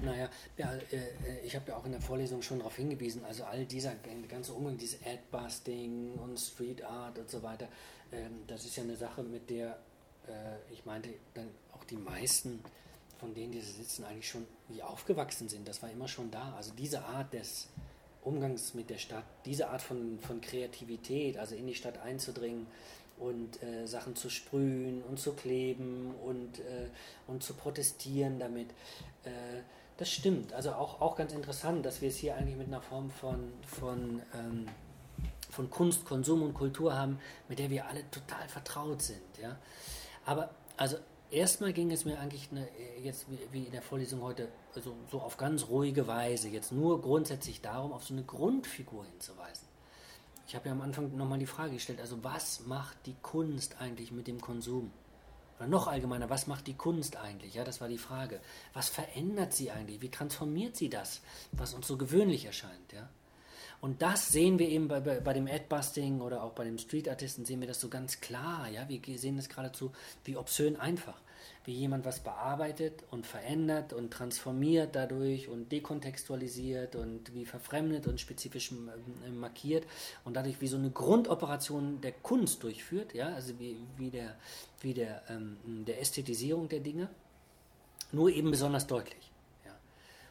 Naja, 0.01 0.29
ja, 0.57 0.73
äh, 0.73 1.39
ich 1.43 1.55
habe 1.55 1.69
ja 1.69 1.77
auch 1.77 1.85
in 1.85 1.91
der 1.91 2.01
Vorlesung 2.01 2.41
schon 2.41 2.59
darauf 2.59 2.75
hingewiesen, 2.75 3.23
also 3.25 3.43
all 3.43 3.65
dieser 3.65 3.93
ganze 4.27 4.53
Umgang, 4.53 4.77
dieses 4.77 4.99
Ad-Busting 5.05 6.13
und 6.15 6.39
Street 6.39 6.83
Art 6.83 7.19
und 7.19 7.29
so 7.29 7.43
weiter, 7.43 7.67
ähm, 8.11 8.43
das 8.47 8.65
ist 8.65 8.77
ja 8.77 8.83
eine 8.83 8.95
Sache, 8.95 9.21
mit 9.21 9.49
der 9.49 9.77
äh, 10.27 10.73
ich 10.73 10.85
meinte, 10.85 11.09
dann 11.33 11.49
auch 11.73 11.83
die 11.83 11.97
meisten 11.97 12.63
von 13.19 13.33
denen, 13.33 13.51
die 13.51 13.59
da 13.59 13.65
sitzen, 13.65 14.03
eigentlich 14.03 14.29
schon 14.29 14.47
wie 14.69 14.81
aufgewachsen 14.81 15.47
sind. 15.47 15.67
Das 15.67 15.81
war 15.83 15.91
immer 15.91 16.07
schon 16.07 16.31
da. 16.31 16.53
Also 16.55 16.71
diese 16.73 17.03
Art 17.03 17.33
des 17.33 17.67
Umgangs 18.23 18.73
mit 18.73 18.89
der 18.89 18.97
Stadt, 18.97 19.25
diese 19.45 19.69
Art 19.69 19.81
von, 19.81 20.19
von 20.19 20.41
Kreativität, 20.41 21.37
also 21.37 21.55
in 21.55 21.67
die 21.67 21.75
Stadt 21.75 21.99
einzudringen 21.99 22.67
und 23.21 23.61
äh, 23.61 23.85
Sachen 23.87 24.15
zu 24.15 24.29
sprühen 24.29 25.03
und 25.03 25.19
zu 25.19 25.33
kleben 25.33 26.13
und, 26.25 26.59
äh, 26.59 26.89
und 27.27 27.43
zu 27.43 27.53
protestieren 27.53 28.39
damit. 28.39 28.69
Äh, 29.23 29.61
das 29.97 30.09
stimmt. 30.09 30.53
Also 30.53 30.71
auch, 30.71 30.99
auch 30.99 31.15
ganz 31.15 31.31
interessant, 31.31 31.85
dass 31.85 32.01
wir 32.01 32.09
es 32.09 32.17
hier 32.17 32.35
eigentlich 32.35 32.57
mit 32.57 32.67
einer 32.67 32.81
Form 32.81 33.11
von, 33.11 33.53
von, 33.61 34.21
ähm, 34.33 34.65
von 35.51 35.69
Kunst, 35.69 36.05
Konsum 36.05 36.41
und 36.41 36.55
Kultur 36.55 36.95
haben, 36.95 37.19
mit 37.47 37.59
der 37.59 37.69
wir 37.69 37.85
alle 37.87 38.09
total 38.09 38.47
vertraut 38.49 39.03
sind. 39.03 39.37
Ja? 39.39 39.57
Aber 40.25 40.49
also 40.75 40.97
erstmal 41.29 41.73
ging 41.73 41.91
es 41.91 42.03
mir 42.03 42.19
eigentlich 42.19 42.49
eine, 42.49 42.67
jetzt 43.03 43.27
wie, 43.51 43.65
in 43.65 43.71
der 43.71 43.83
Vorlesung 43.83 44.21
heute 44.21 44.47
also 44.73 44.95
so 45.11 45.21
auf 45.21 45.37
ganz 45.37 45.67
ruhige 45.67 46.07
Weise 46.07 46.49
jetzt 46.49 46.71
nur 46.71 47.01
grundsätzlich 47.01 47.61
darum, 47.61 47.93
auf 47.93 48.03
so 48.03 48.15
eine 48.15 48.23
Grundfigur 48.23 49.05
hinzuweisen. 49.05 49.70
Ich 50.51 50.55
habe 50.55 50.67
ja 50.67 50.73
am 50.73 50.81
Anfang 50.81 51.15
nochmal 51.15 51.39
die 51.39 51.45
Frage 51.45 51.75
gestellt, 51.75 52.01
also 52.01 52.25
was 52.25 52.65
macht 52.65 52.97
die 53.05 53.15
Kunst 53.21 53.79
eigentlich 53.79 54.11
mit 54.11 54.27
dem 54.27 54.41
Konsum? 54.41 54.91
Oder 55.57 55.69
noch 55.69 55.87
allgemeiner, 55.87 56.29
was 56.29 56.45
macht 56.45 56.67
die 56.67 56.73
Kunst 56.73 57.15
eigentlich? 57.15 57.53
Ja, 57.53 57.63
das 57.63 57.79
war 57.79 57.87
die 57.87 57.97
Frage. 57.97 58.41
Was 58.73 58.89
verändert 58.89 59.53
sie 59.53 59.71
eigentlich? 59.71 60.01
Wie 60.01 60.09
transformiert 60.09 60.75
sie 60.75 60.89
das, 60.89 61.21
was 61.53 61.73
uns 61.73 61.87
so 61.87 61.95
gewöhnlich 61.95 62.43
erscheint? 62.43 62.91
Ja? 62.91 63.07
Und 63.79 64.01
das 64.01 64.27
sehen 64.27 64.59
wir 64.59 64.67
eben 64.67 64.89
bei, 64.89 64.99
bei, 64.99 65.21
bei 65.21 65.31
dem 65.31 65.47
Ad-Busting 65.47 66.19
oder 66.19 66.43
auch 66.43 66.51
bei 66.51 66.65
dem 66.65 66.77
Street-Artisten, 66.77 67.45
sehen 67.45 67.61
wir 67.61 67.69
das 67.69 67.79
so 67.79 67.87
ganz 67.87 68.19
klar. 68.19 68.67
Ja? 68.67 68.89
Wir 68.89 69.17
sehen 69.17 69.37
das 69.37 69.47
geradezu 69.47 69.93
wie 70.25 70.35
obszön 70.35 70.75
einfach. 70.75 71.21
Wie 71.63 71.73
jemand 71.73 72.05
was 72.05 72.19
bearbeitet 72.21 73.03
und 73.11 73.27
verändert 73.27 73.93
und 73.93 74.11
transformiert 74.11 74.95
dadurch 74.95 75.47
und 75.47 75.71
dekontextualisiert 75.71 76.95
und 76.95 77.33
wie 77.35 77.45
verfremdet 77.45 78.07
und 78.07 78.19
spezifisch 78.19 78.71
ähm, 78.71 79.39
markiert 79.39 79.85
und 80.25 80.35
dadurch 80.35 80.59
wie 80.59 80.67
so 80.67 80.77
eine 80.77 80.89
Grundoperation 80.89 82.01
der 82.01 82.13
Kunst 82.13 82.63
durchführt, 82.63 83.13
ja? 83.13 83.33
also 83.33 83.59
wie, 83.59 83.77
wie, 83.97 84.09
der, 84.09 84.35
wie 84.81 84.93
der, 84.95 85.21
ähm, 85.29 85.57
der 85.85 86.01
Ästhetisierung 86.01 86.67
der 86.67 86.79
Dinge, 86.79 87.09
nur 88.11 88.29
eben 88.29 88.49
besonders 88.49 88.87
deutlich. 88.87 89.31
Ja? 89.63 89.71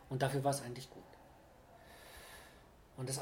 Und 0.09 0.23
dafür 0.23 0.43
war 0.43 0.51
es 0.51 0.63
eigentlich 0.63 0.91
gut. 0.91 1.01
Und 3.01 3.09
das, 3.09 3.19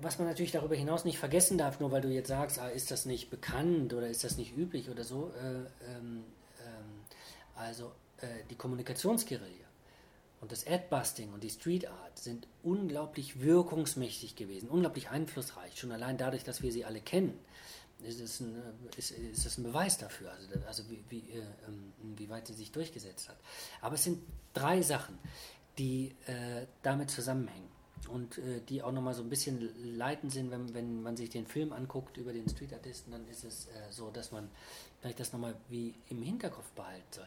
was 0.00 0.20
man 0.20 0.28
natürlich 0.28 0.52
darüber 0.52 0.76
hinaus 0.76 1.04
nicht 1.04 1.18
vergessen 1.18 1.58
darf, 1.58 1.80
nur 1.80 1.90
weil 1.90 2.02
du 2.02 2.08
jetzt 2.08 2.28
sagst, 2.28 2.60
ah, 2.60 2.68
ist 2.68 2.92
das 2.92 3.04
nicht 3.04 3.30
bekannt 3.30 3.92
oder 3.92 4.06
ist 4.06 4.22
das 4.22 4.36
nicht 4.36 4.56
üblich 4.56 4.90
oder 4.90 5.02
so, 5.02 5.32
äh, 5.42 5.90
ähm, 5.90 6.22
also 7.58 7.92
äh, 8.20 8.26
die 8.50 8.54
Kommunikationsguerilla 8.54 9.66
und 10.40 10.52
das 10.52 10.66
Ad-Busting 10.66 11.32
und 11.32 11.42
die 11.42 11.50
Street 11.50 11.88
Art 11.88 12.18
sind 12.18 12.46
unglaublich 12.62 13.40
wirkungsmächtig 13.40 14.36
gewesen, 14.36 14.68
unglaublich 14.68 15.10
einflussreich, 15.10 15.78
schon 15.78 15.92
allein 15.92 16.16
dadurch, 16.16 16.44
dass 16.44 16.62
wir 16.62 16.72
sie 16.72 16.84
alle 16.84 17.00
kennen. 17.00 17.38
Ist 18.04 18.20
es 18.20 18.38
ein, 18.38 18.62
ist, 18.96 19.10
ist 19.10 19.44
es 19.44 19.58
ein 19.58 19.64
Beweis 19.64 19.98
dafür, 19.98 20.30
also, 20.30 20.48
also 20.68 20.88
wie, 20.88 21.04
wie, 21.08 21.18
äh, 21.30 21.42
wie 22.16 22.28
weit 22.30 22.46
sie 22.46 22.54
sich 22.54 22.70
durchgesetzt 22.70 23.28
hat. 23.28 23.36
Aber 23.80 23.96
es 23.96 24.04
sind 24.04 24.22
drei 24.54 24.82
Sachen, 24.82 25.18
die 25.78 26.14
äh, 26.26 26.66
damit 26.82 27.10
zusammenhängen 27.10 27.68
und 28.08 28.38
äh, 28.38 28.60
die 28.68 28.82
auch 28.84 28.92
nochmal 28.92 29.14
so 29.14 29.22
ein 29.22 29.28
bisschen 29.28 29.68
leitend 29.96 30.32
sind, 30.32 30.52
wenn, 30.52 30.74
wenn 30.74 31.02
man 31.02 31.16
sich 31.16 31.30
den 31.30 31.46
Film 31.46 31.72
anguckt 31.72 32.16
über 32.16 32.32
den 32.32 32.48
Street 32.48 32.72
Artisten, 32.72 33.10
dann 33.10 33.26
ist 33.28 33.42
es 33.42 33.66
äh, 33.66 33.90
so, 33.90 34.10
dass 34.10 34.30
man 34.30 34.48
vielleicht 35.00 35.20
das 35.20 35.32
nochmal 35.32 35.54
wie 35.68 35.94
im 36.08 36.22
Hinterkopf 36.22 36.70
behalten 36.72 37.06
soll. 37.10 37.26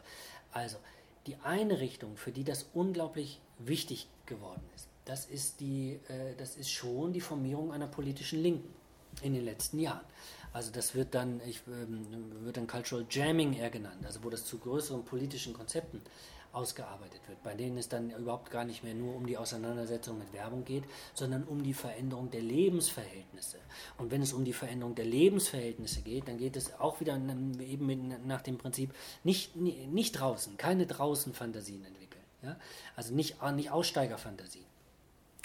Also, 0.52 0.76
die 1.26 1.36
eine 1.36 1.80
Richtung, 1.80 2.16
für 2.16 2.32
die 2.32 2.44
das 2.44 2.66
unglaublich 2.74 3.40
wichtig 3.58 4.08
geworden 4.26 4.62
ist, 4.74 4.88
das 5.04 5.26
ist, 5.26 5.60
die, 5.60 6.00
äh, 6.08 6.34
das 6.36 6.56
ist 6.56 6.70
schon 6.70 7.12
die 7.12 7.20
Formierung 7.20 7.72
einer 7.72 7.86
politischen 7.86 8.42
Linken 8.42 8.72
in 9.20 9.34
den 9.34 9.44
letzten 9.44 9.78
Jahren. 9.78 10.04
Also 10.52 10.70
das 10.70 10.94
wird 10.94 11.14
dann, 11.14 11.40
ich, 11.46 11.62
ähm, 11.66 12.44
wird 12.44 12.56
dann 12.56 12.66
Cultural 12.66 13.06
Jamming 13.08 13.54
eher 13.54 13.70
genannt, 13.70 14.04
also 14.04 14.22
wo 14.22 14.30
das 14.30 14.44
zu 14.44 14.58
größeren 14.58 15.04
politischen 15.04 15.54
Konzepten 15.54 16.02
ausgearbeitet 16.52 17.20
wird, 17.26 17.42
bei 17.42 17.54
denen 17.54 17.78
es 17.78 17.88
dann 17.88 18.10
überhaupt 18.10 18.50
gar 18.50 18.64
nicht 18.64 18.84
mehr 18.84 18.94
nur 18.94 19.14
um 19.14 19.26
die 19.26 19.38
Auseinandersetzung 19.38 20.18
mit 20.18 20.32
Werbung 20.32 20.64
geht, 20.64 20.84
sondern 21.14 21.44
um 21.44 21.62
die 21.62 21.72
Veränderung 21.72 22.30
der 22.30 22.42
Lebensverhältnisse. 22.42 23.58
Und 23.98 24.10
wenn 24.10 24.22
es 24.22 24.32
um 24.32 24.44
die 24.44 24.52
Veränderung 24.52 24.94
der 24.94 25.06
Lebensverhältnisse 25.06 26.02
geht, 26.02 26.28
dann 26.28 26.38
geht 26.38 26.56
es 26.56 26.78
auch 26.78 27.00
wieder 27.00 27.16
eben 27.16 28.14
nach 28.26 28.42
dem 28.42 28.58
Prinzip, 28.58 28.94
nicht, 29.24 29.56
nicht 29.56 30.12
draußen, 30.12 30.56
keine 30.58 30.86
draußen 30.86 31.32
Fantasien 31.32 31.84
entwickeln. 31.84 32.22
Ja? 32.42 32.56
Also 32.96 33.14
nicht, 33.14 33.42
nicht 33.54 33.70
Aussteigerfantasien 33.70 34.66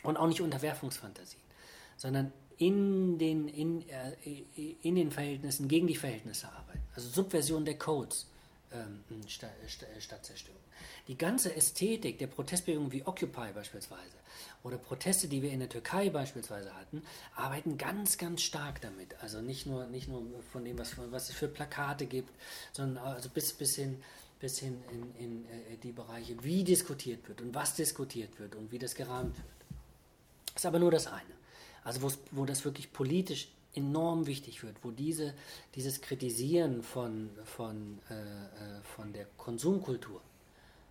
und 0.03 0.17
auch 0.17 0.27
nicht 0.27 0.41
Unterwerfungsfantasien, 0.41 1.41
sondern 1.95 2.33
in 2.57 3.17
den, 3.17 3.47
in, 3.47 3.87
äh, 3.89 4.43
in 4.81 4.95
den 4.95 5.11
Verhältnissen, 5.11 5.67
gegen 5.67 5.87
die 5.87 5.95
Verhältnisse 5.95 6.47
arbeiten. 6.49 6.81
Also 6.95 7.09
Subversion 7.09 7.65
der 7.65 7.77
Codes 7.77 8.27
ähm, 8.73 9.03
statt, 9.27 9.51
statt 9.99 10.25
Zerstörung. 10.25 10.61
Die 11.07 11.17
ganze 11.17 11.55
Ästhetik 11.55 12.19
der 12.19 12.27
Protestbewegungen 12.27 12.91
wie 12.91 13.03
Occupy 13.05 13.53
beispielsweise 13.53 14.17
oder 14.63 14.77
Proteste, 14.77 15.27
die 15.27 15.41
wir 15.41 15.51
in 15.51 15.59
der 15.59 15.69
Türkei 15.69 16.09
beispielsweise 16.09 16.73
hatten, 16.75 17.01
arbeiten 17.35 17.77
ganz, 17.77 18.17
ganz 18.17 18.41
stark 18.41 18.81
damit. 18.81 19.15
Also 19.21 19.41
nicht 19.41 19.65
nur, 19.65 19.85
nicht 19.87 20.07
nur 20.07 20.23
von 20.51 20.65
dem, 20.65 20.77
was, 20.77 20.97
was 21.11 21.29
es 21.29 21.35
für 21.35 21.47
Plakate 21.47 22.05
gibt, 22.05 22.31
sondern 22.73 23.03
also 23.03 23.29
bis, 23.29 23.53
bis 23.53 23.75
hin, 23.75 24.01
bis 24.39 24.59
hin 24.59 24.83
in, 24.91 25.15
in 25.15 25.45
äh, 25.45 25.77
die 25.81 25.91
Bereiche, 25.91 26.35
wie 26.43 26.63
diskutiert 26.63 27.27
wird 27.27 27.41
und 27.41 27.55
was 27.55 27.75
diskutiert 27.75 28.39
wird 28.39 28.55
und 28.55 28.71
wie 28.71 28.79
das 28.79 28.95
gerahmt 28.95 29.37
wird. 29.37 29.47
Das 30.53 30.63
ist 30.63 30.65
aber 30.65 30.79
nur 30.79 30.91
das 30.91 31.07
eine. 31.07 31.37
Also 31.83 32.11
wo 32.31 32.45
das 32.45 32.65
wirklich 32.65 32.91
politisch 32.91 33.47
enorm 33.73 34.25
wichtig 34.25 34.63
wird, 34.63 34.75
wo 34.83 34.91
diese, 34.91 35.33
dieses 35.75 36.01
Kritisieren 36.01 36.83
von, 36.83 37.29
von, 37.45 37.99
äh, 38.09 38.81
von 38.83 39.13
der 39.13 39.25
Konsumkultur 39.37 40.21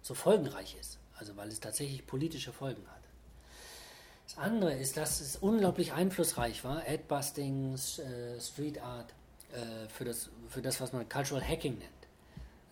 so 0.02 0.14
folgenreich 0.14 0.76
ist. 0.80 0.98
Also 1.18 1.36
weil 1.36 1.48
es 1.48 1.60
tatsächlich 1.60 2.06
politische 2.06 2.52
Folgen 2.52 2.86
hat. 2.88 3.02
Das 4.26 4.38
andere 4.38 4.74
ist, 4.74 4.96
dass 4.96 5.20
es 5.20 5.36
unglaublich 5.36 5.92
einflussreich 5.92 6.64
war, 6.64 6.82
Adbusting, 6.86 7.74
äh, 7.74 8.40
Street 8.40 8.80
Art, 8.82 9.14
äh, 9.52 9.88
für, 9.88 10.04
das, 10.04 10.30
für 10.48 10.62
das, 10.62 10.80
was 10.80 10.92
man 10.92 11.08
Cultural 11.08 11.42
Hacking 11.42 11.78
nennt. 11.78 11.90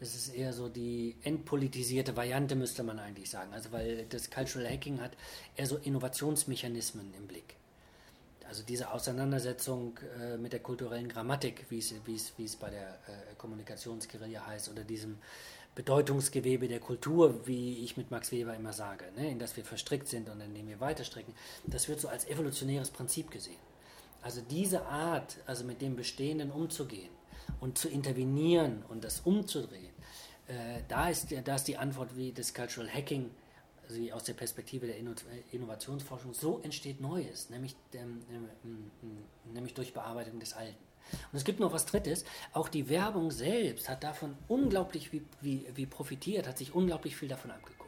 Das 0.00 0.14
ist 0.14 0.34
eher 0.34 0.52
so 0.52 0.68
die 0.68 1.16
entpolitisierte 1.22 2.16
Variante, 2.16 2.56
müsste 2.56 2.82
man 2.82 2.98
eigentlich 2.98 3.30
sagen. 3.30 3.52
Also 3.54 3.72
weil 3.72 4.04
das 4.06 4.30
Cultural 4.30 4.68
Hacking 4.68 5.00
hat 5.00 5.12
eher 5.56 5.66
so 5.66 5.76
Innovationsmechanismen 5.76 7.14
im 7.14 7.26
Blick. 7.26 7.56
Also 8.48 8.62
diese 8.62 8.92
Auseinandersetzung 8.92 9.98
äh, 10.20 10.36
mit 10.36 10.52
der 10.52 10.60
kulturellen 10.60 11.08
Grammatik, 11.08 11.66
wie 11.70 11.78
es, 11.78 12.56
bei 12.56 12.70
der 12.70 12.88
äh, 12.88 13.34
Kommunikationsguerilla 13.36 14.46
heißt, 14.46 14.70
oder 14.70 14.84
diesem 14.84 15.18
Bedeutungsgewebe 15.74 16.68
der 16.68 16.78
Kultur, 16.78 17.46
wie 17.46 17.84
ich 17.84 17.96
mit 17.96 18.10
Max 18.10 18.30
Weber 18.30 18.54
immer 18.54 18.72
sage, 18.72 19.06
ne, 19.16 19.30
in 19.30 19.38
das 19.38 19.56
wir 19.56 19.64
verstrickt 19.64 20.06
sind 20.06 20.28
und 20.28 20.40
in 20.40 20.54
dem 20.54 20.68
wir 20.68 20.80
weiterstricken, 20.80 21.34
das 21.66 21.88
wird 21.88 22.00
so 22.00 22.08
als 22.08 22.26
evolutionäres 22.28 22.90
Prinzip 22.90 23.30
gesehen. 23.30 23.58
Also 24.22 24.40
diese 24.40 24.86
Art, 24.86 25.36
also 25.46 25.64
mit 25.64 25.82
dem 25.82 25.96
Bestehenden 25.96 26.50
umzugehen 26.50 27.10
und 27.60 27.76
zu 27.76 27.88
intervenieren 27.88 28.84
und 28.88 29.04
das 29.04 29.20
umzudrehen, 29.20 29.92
äh, 30.46 30.82
da, 30.88 31.08
ist, 31.08 31.28
da 31.44 31.56
ist 31.56 31.64
die 31.64 31.76
Antwort 31.76 32.16
wie 32.16 32.32
das 32.32 32.54
Cultural 32.54 32.88
Hacking, 32.88 33.30
also 33.88 34.12
aus 34.12 34.24
der 34.24 34.34
Perspektive 34.34 34.86
der 34.86 34.96
Innovationsforschung, 35.52 36.34
so 36.34 36.60
entsteht 36.62 37.00
Neues, 37.00 37.50
nämlich, 37.50 37.76
ähm, 37.92 38.22
ähm, 38.64 38.90
nämlich 39.52 39.74
durch 39.74 39.92
Bearbeitung 39.92 40.40
des 40.40 40.54
Alten. 40.54 40.82
Und 41.32 41.36
es 41.36 41.44
gibt 41.44 41.60
noch 41.60 41.72
was 41.72 41.86
Drittes, 41.86 42.24
auch 42.52 42.68
die 42.68 42.88
Werbung 42.88 43.30
selbst 43.30 43.88
hat 43.88 44.02
davon 44.02 44.36
unglaublich 44.48 45.12
wie, 45.12 45.22
wie, 45.40 45.66
wie 45.74 45.86
profitiert, 45.86 46.48
hat 46.48 46.58
sich 46.58 46.74
unglaublich 46.74 47.16
viel 47.16 47.28
davon 47.28 47.50
abgeguckt. 47.50 47.84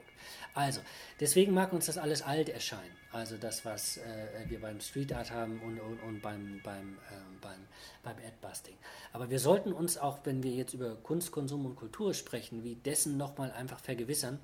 Also, 0.55 0.81
deswegen 1.21 1.53
mag 1.53 1.73
uns 1.73 1.87
das 1.87 1.99
alles 1.99 2.23
alt 2.23 2.49
erscheinen. 2.49 2.97
Also 3.13 3.37
das, 3.37 3.65
was 3.65 3.99
äh, 3.99 4.03
wir 4.49 4.61
beim 4.61 4.81
Street 4.81 5.13
Art 5.13 5.31
haben 5.31 5.61
und, 5.61 5.79
und, 5.79 6.01
und 6.01 6.23
beim, 6.23 6.61
beim, 6.65 6.95
äh, 6.95 7.39
beim, 7.43 7.61
beim 8.03 8.17
Adbusting. 8.27 8.75
Aber 9.13 9.31
wir 9.31 9.39
sollten 9.39 9.73
uns 9.73 9.99
auch, 9.99 10.21
wenn 10.25 10.43
wir 10.43 10.53
jetzt 10.53 10.73
über 10.75 10.97
Kunst, 10.97 11.31
Konsum 11.31 11.67
und 11.67 11.77
Kultur 11.77 12.15
sprechen, 12.15 12.65
wie 12.65 12.75
dessen 12.75 13.17
nochmal 13.17 13.53
einfach 13.53 13.81
vergewissern, 13.81 14.39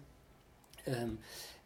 ähm, 0.86 1.18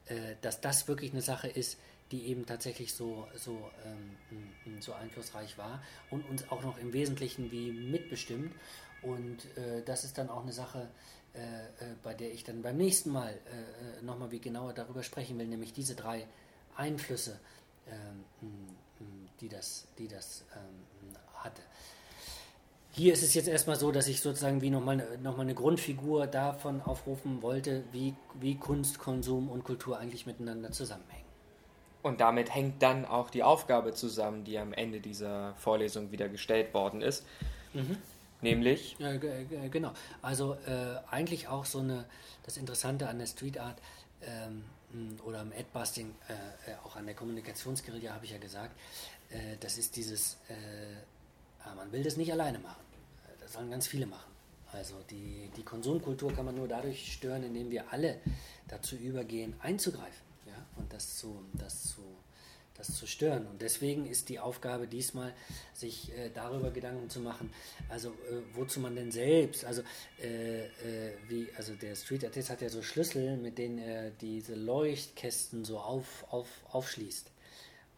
äh, 0.07 0.37
dass 0.41 0.61
das 0.61 0.89
wirklich 0.89 1.13
eine 1.13 1.23
Sache 1.23 1.49
ist, 1.49 1.79
die 2.11 2.27
eben 2.27 2.47
tatsächlich 2.47 2.95
so, 2.95 3.27
so, 3.35 3.71
ähm, 3.85 4.81
so 4.81 4.93
einflussreich 4.93 5.59
war 5.59 5.83
und 6.11 6.29
uns 6.29 6.49
auch 6.51 6.63
noch 6.63 6.79
im 6.79 6.93
Wesentlichen 6.93 7.51
wie 7.51 7.73
mitbestimmt. 7.73 8.55
Und 9.03 9.45
äh, 9.57 9.83
das 9.85 10.05
ist 10.05 10.17
dann 10.19 10.31
auch 10.31 10.43
eine 10.43 10.53
Sache, 10.53 10.89
äh, 11.35 11.39
äh, 11.39 11.95
bei 12.03 12.15
der 12.15 12.33
ich 12.33 12.45
dann 12.45 12.63
beim 12.63 12.77
nächsten 12.77 13.11
Mal 13.11 13.33
äh, 13.33 14.03
nochmal 14.03 14.31
wie 14.31 14.41
genauer 14.41 14.73
darüber 14.73 15.03
sprechen 15.03 15.39
will, 15.39 15.47
nämlich 15.47 15.73
diese 15.73 15.95
drei 15.95 16.27
Einflüsse, 16.77 17.39
ähm, 17.89 18.25
die 19.41 19.49
das, 19.49 19.87
die 19.99 20.09
das 20.09 20.45
ähm, 20.55 21.15
hatte. 21.35 21.63
Hier 22.97 23.13
ist 23.13 23.23
es 23.23 23.35
jetzt 23.35 23.47
erstmal 23.47 23.77
so, 23.77 23.93
dass 23.93 24.09
ich 24.09 24.23
sozusagen 24.23 24.63
wie 24.63 24.71
nochmal 24.71 25.19
noch 25.23 25.37
mal 25.37 25.43
eine 25.43 25.55
Grundfigur 25.55 26.27
davon 26.27 26.81
aufrufen 26.81 27.43
wollte, 27.43 27.85
wie, 27.93 28.15
wie 28.41 28.57
Kunst, 28.57 28.99
Konsum 28.99 29.51
und 29.51 29.65
Kultur 29.65 29.99
eigentlich 29.99 30.25
miteinander 30.25 30.73
zusammenhängen. 30.73 31.27
Und 32.03 32.23
damit 32.23 32.55
hängt 32.55 32.83
dann 32.83 33.05
auch 33.05 33.29
die 33.29 33.43
Aufgabe 33.43 33.93
zusammen, 33.93 34.45
die 34.45 34.57
am 34.57 34.73
Ende 34.73 35.01
dieser 35.01 35.55
Vorlesung 35.57 36.11
wieder 36.11 36.31
gestellt 36.31 36.73
worden 36.73 37.03
ist. 37.03 37.27
Mhm. 37.75 37.99
Nämlich? 38.41 38.97
Ja, 38.99 39.15
genau. 39.19 39.93
Also 40.23 40.55
äh, 40.67 40.97
eigentlich 41.11 41.49
auch 41.49 41.67
so 41.67 41.81
eine, 41.81 42.07
das 42.45 42.57
Interessante 42.57 43.11
an 43.11 43.19
der 43.19 43.27
Street 43.27 43.59
Art 43.59 43.77
ähm, 44.23 44.65
oder 45.23 45.41
am 45.41 45.53
Adbusting, 45.53 46.15
äh, 46.29 46.71
äh, 46.71 46.75
auch 46.83 46.97
an 46.97 47.05
der 47.05 47.15
Kommunikationsguerilla 47.15 48.15
habe 48.15 48.25
ich 48.25 48.31
ja 48.31 48.39
gesagt, 48.39 48.75
äh, 49.29 49.59
das 49.61 49.77
ist 49.77 49.97
dieses, 49.97 50.39
äh, 50.49 50.55
ah, 51.63 51.75
man 51.75 51.93
will 51.93 52.03
das 52.03 52.17
nicht 52.17 52.33
alleine 52.33 52.59
machen. 52.59 52.86
Sollen 53.57 53.71
ganz 53.71 53.87
viele 53.87 54.05
machen. 54.05 54.31
Also 54.73 54.97
die, 55.11 55.51
die 55.57 55.63
Konsumkultur 55.63 56.31
kann 56.35 56.45
man 56.45 56.57
nur 56.57 56.69
dadurch 56.69 57.11
stören, 57.11 57.43
indem 57.43 57.71
wir 57.71 57.91
alle 57.91 58.21
dazu 58.69 58.97
übergehen, 58.97 59.55
einzugreifen 59.61 60.27
ja? 60.45 60.67
und 60.77 60.93
das 60.93 61.17
zu, 61.17 61.41
das 61.55 61.95
zu 61.95 62.03
das 62.77 62.95
zu 62.95 63.07
stören. 63.07 63.47
Und 63.47 63.63
deswegen 63.63 64.05
ist 64.05 64.29
die 64.29 64.39
Aufgabe 64.39 64.87
diesmal, 64.87 65.33
sich 65.73 66.13
äh, 66.13 66.29
darüber 66.29 66.71
Gedanken 66.71 67.09
zu 67.09 67.21
machen, 67.21 67.51
also 67.89 68.11
äh, 68.11 68.43
wozu 68.53 68.81
man 68.81 68.95
denn 68.95 69.11
selbst, 69.11 69.65
also 69.65 69.81
äh, 70.21 70.67
äh 70.67 71.15
wie, 71.27 71.49
also 71.57 71.73
der 71.75 71.97
Street 71.97 72.27
Artist 72.27 72.51
hat 72.51 72.61
ja 72.61 72.69
so 72.69 72.83
Schlüssel, 72.83 73.39
mit 73.39 73.57
denen 73.57 73.79
er 73.79 74.11
diese 74.11 74.55
Leuchtkästen 74.55 75.65
so 75.65 75.79
auf, 75.79 76.27
auf, 76.31 76.49
aufschließt. 76.71 77.31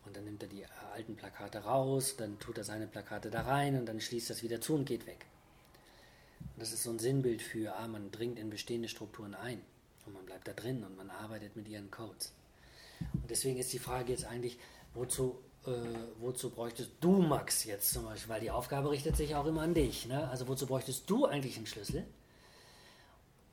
Und 0.07 0.17
dann 0.17 0.25
nimmt 0.25 0.45
er 0.45 0.49
die 0.49 0.65
alten 0.95 1.17
Plakate 1.17 1.59
raus, 1.59 2.15
dann 2.17 2.39
tut 2.39 2.59
er 2.59 2.65
seine 2.65 2.87
Plakate 2.87 3.31
da 3.31 3.41
rein 3.43 3.77
und 3.77 3.87
dann 3.87 4.01
schließt 4.01 4.31
das 4.31 4.45
wieder 4.45 4.61
zu 4.61 4.77
und 4.77 4.85
geht 4.85 5.05
weg. 5.05 5.27
Das 6.59 6.73
ist 6.73 6.83
so 6.83 6.91
ein 6.91 6.99
Sinnbild 6.99 7.41
für, 7.41 7.77
ah, 7.77 7.87
man 7.87 8.11
dringt 8.11 8.39
in 8.39 8.51
bestehende 8.51 8.89
Strukturen 8.89 9.35
ein 9.35 9.61
und 10.07 10.15
man 10.15 10.27
bleibt 10.27 10.49
da 10.49 10.53
drin 10.53 10.83
und 10.85 10.97
man 10.97 11.11
arbeitet 11.11 11.55
mit 11.55 11.69
ihren 11.69 11.91
Codes. 11.91 12.33
Und 13.13 13.31
deswegen 13.31 13.59
ist 13.59 13.73
die 13.73 13.79
Frage 13.79 14.11
jetzt 14.13 14.25
eigentlich, 14.25 14.59
wozu, 14.95 15.39
äh, 15.67 15.71
wozu 16.19 16.51
bräuchtest 16.51 16.91
du, 17.01 17.23
Max, 17.23 17.65
jetzt 17.65 17.93
zum 17.93 18.05
Beispiel, 18.05 18.29
weil 18.29 18.41
die 18.41 18.51
Aufgabe 18.51 18.91
richtet 18.91 19.17
sich 19.17 19.37
auch 19.37 19.47
immer 19.47 19.63
an 19.63 19.75
dich. 19.75 20.07
Ne? 20.07 20.29
Also 20.29 20.49
wozu 20.49 20.67
bräuchtest 20.67 21.09
du 21.09 21.27
eigentlich 21.27 21.57
einen 21.57 21.67
Schlüssel? 21.67 22.05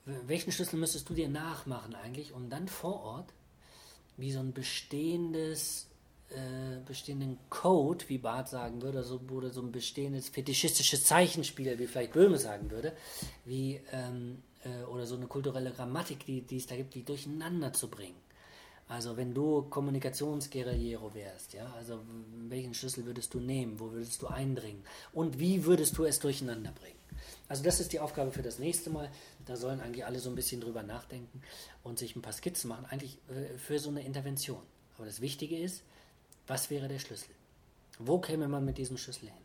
Welchen 0.05 0.51
Schlüssel 0.51 0.77
müsstest 0.77 1.09
du 1.09 1.13
dir 1.13 1.29
nachmachen 1.29 1.95
eigentlich, 1.95 2.31
um 2.31 2.49
dann 2.49 2.67
vor 2.67 3.01
Ort 3.01 3.33
wie 4.17 4.31
so 4.31 4.39
ein 4.39 4.53
bestehendes 4.53 5.87
äh, 6.29 6.79
bestehenden 6.85 7.37
Code, 7.49 8.05
wie 8.07 8.17
Barth 8.17 8.49
sagen 8.49 8.81
würde, 8.81 9.03
so, 9.03 9.21
oder 9.31 9.51
so 9.51 9.61
ein 9.61 9.71
bestehendes 9.71 10.29
fetischistisches 10.29 11.05
Zeichenspiel, 11.05 11.77
wie 11.77 11.87
vielleicht 11.87 12.13
Böhme 12.13 12.37
sagen 12.37 12.71
würde, 12.71 12.93
wie 13.45 13.79
ähm, 13.91 14.41
äh, 14.63 14.83
oder 14.85 15.05
so 15.05 15.15
eine 15.15 15.27
kulturelle 15.27 15.71
Grammatik, 15.71 16.25
die, 16.25 16.41
die 16.41 16.57
es 16.57 16.67
da 16.67 16.75
gibt, 16.75 16.95
die 16.95 17.03
durcheinander 17.03 17.73
zu 17.73 17.89
bringen. 17.89 18.17
Also 18.87 19.17
wenn 19.17 19.33
du 19.33 19.63
Kommunikationsguerillero 19.63 21.13
wärst, 21.15 21.53
ja, 21.53 21.73
also 21.75 21.99
welchen 22.47 22.73
Schlüssel 22.73 23.05
würdest 23.05 23.33
du 23.33 23.39
nehmen, 23.39 23.79
wo 23.79 23.91
würdest 23.91 24.21
du 24.21 24.27
eindringen 24.27 24.83
und 25.11 25.39
wie 25.39 25.65
würdest 25.65 25.97
du 25.97 26.05
es 26.05 26.19
durcheinander 26.19 26.71
bringen? 26.71 26.99
Also 27.47 27.63
das 27.63 27.79
ist 27.79 27.93
die 27.93 27.99
Aufgabe 27.99 28.31
für 28.31 28.43
das 28.43 28.59
nächste 28.59 28.89
Mal. 28.89 29.09
Da 29.45 29.55
sollen 29.55 29.79
eigentlich 29.79 30.05
alle 30.05 30.19
so 30.19 30.29
ein 30.29 30.35
bisschen 30.35 30.61
drüber 30.61 30.83
nachdenken 30.83 31.41
und 31.83 31.97
sich 31.97 32.15
ein 32.15 32.21
paar 32.21 32.33
Skizzen 32.33 32.67
machen, 32.67 32.85
eigentlich 32.89 33.17
äh, 33.29 33.57
für 33.57 33.79
so 33.79 33.89
eine 33.89 34.03
Intervention. 34.03 34.61
Aber 34.97 35.05
das 35.05 35.21
Wichtige 35.21 35.57
ist, 35.57 35.83
was 36.47 36.69
wäre 36.69 36.87
der 36.87 36.99
Schlüssel? 36.99 37.33
Wo 37.99 38.19
käme 38.19 38.47
man 38.47 38.65
mit 38.65 38.77
diesem 38.77 38.97
Schlüssel 38.97 39.29
hin? 39.29 39.37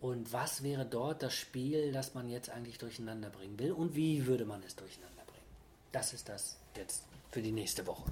Und 0.00 0.32
was 0.32 0.62
wäre 0.62 0.84
dort 0.84 1.22
das 1.22 1.34
Spiel, 1.34 1.92
das 1.92 2.14
man 2.14 2.28
jetzt 2.28 2.50
eigentlich 2.50 2.78
durcheinander 2.78 3.30
bringen 3.30 3.58
will? 3.58 3.72
Und 3.72 3.94
wie 3.94 4.26
würde 4.26 4.44
man 4.44 4.62
es 4.62 4.74
durcheinander 4.74 5.22
bringen? 5.26 5.46
Das 5.92 6.12
ist 6.12 6.28
das 6.28 6.58
jetzt 6.76 7.04
für 7.30 7.42
die 7.42 7.52
nächste 7.52 7.86
Woche. 7.86 8.10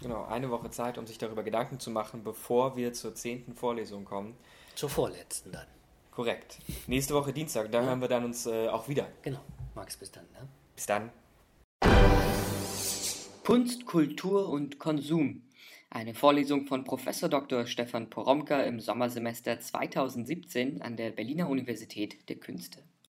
Genau, 0.00 0.24
eine 0.26 0.50
Woche 0.50 0.70
Zeit, 0.70 0.98
um 0.98 1.06
sich 1.06 1.18
darüber 1.18 1.42
Gedanken 1.42 1.80
zu 1.80 1.90
machen, 1.90 2.22
bevor 2.22 2.76
wir 2.76 2.92
zur 2.92 3.14
zehnten 3.14 3.54
Vorlesung 3.54 4.04
kommen. 4.04 4.36
Zur 4.74 4.90
vorletzten 4.90 5.50
dann. 5.50 5.66
Korrekt. 6.12 6.58
Nächste 6.86 7.14
Woche 7.14 7.32
Dienstag, 7.32 7.72
da 7.72 7.80
ja. 7.80 7.88
hören 7.88 8.00
wir 8.00 8.08
dann 8.08 8.24
uns 8.24 8.46
äh, 8.46 8.68
auch 8.68 8.86
wieder. 8.88 9.08
Genau. 9.22 9.40
Max, 9.74 9.96
bis 9.96 10.12
dann. 10.12 10.24
Ne? 10.32 10.46
Bis 10.76 10.86
dann. 10.86 11.10
Kunst, 13.44 13.86
Kultur 13.86 14.48
und 14.48 14.78
Konsum. 14.78 15.42
Eine 15.94 16.12
Vorlesung 16.12 16.66
von 16.66 16.82
Prof. 16.82 17.04
Dr. 17.04 17.66
Stefan 17.66 18.10
Poromka 18.10 18.60
im 18.62 18.80
Sommersemester 18.80 19.60
2017 19.60 20.82
an 20.82 20.96
der 20.96 21.12
Berliner 21.12 21.48
Universität 21.48 22.28
der 22.28 22.34
Künste. 22.34 22.80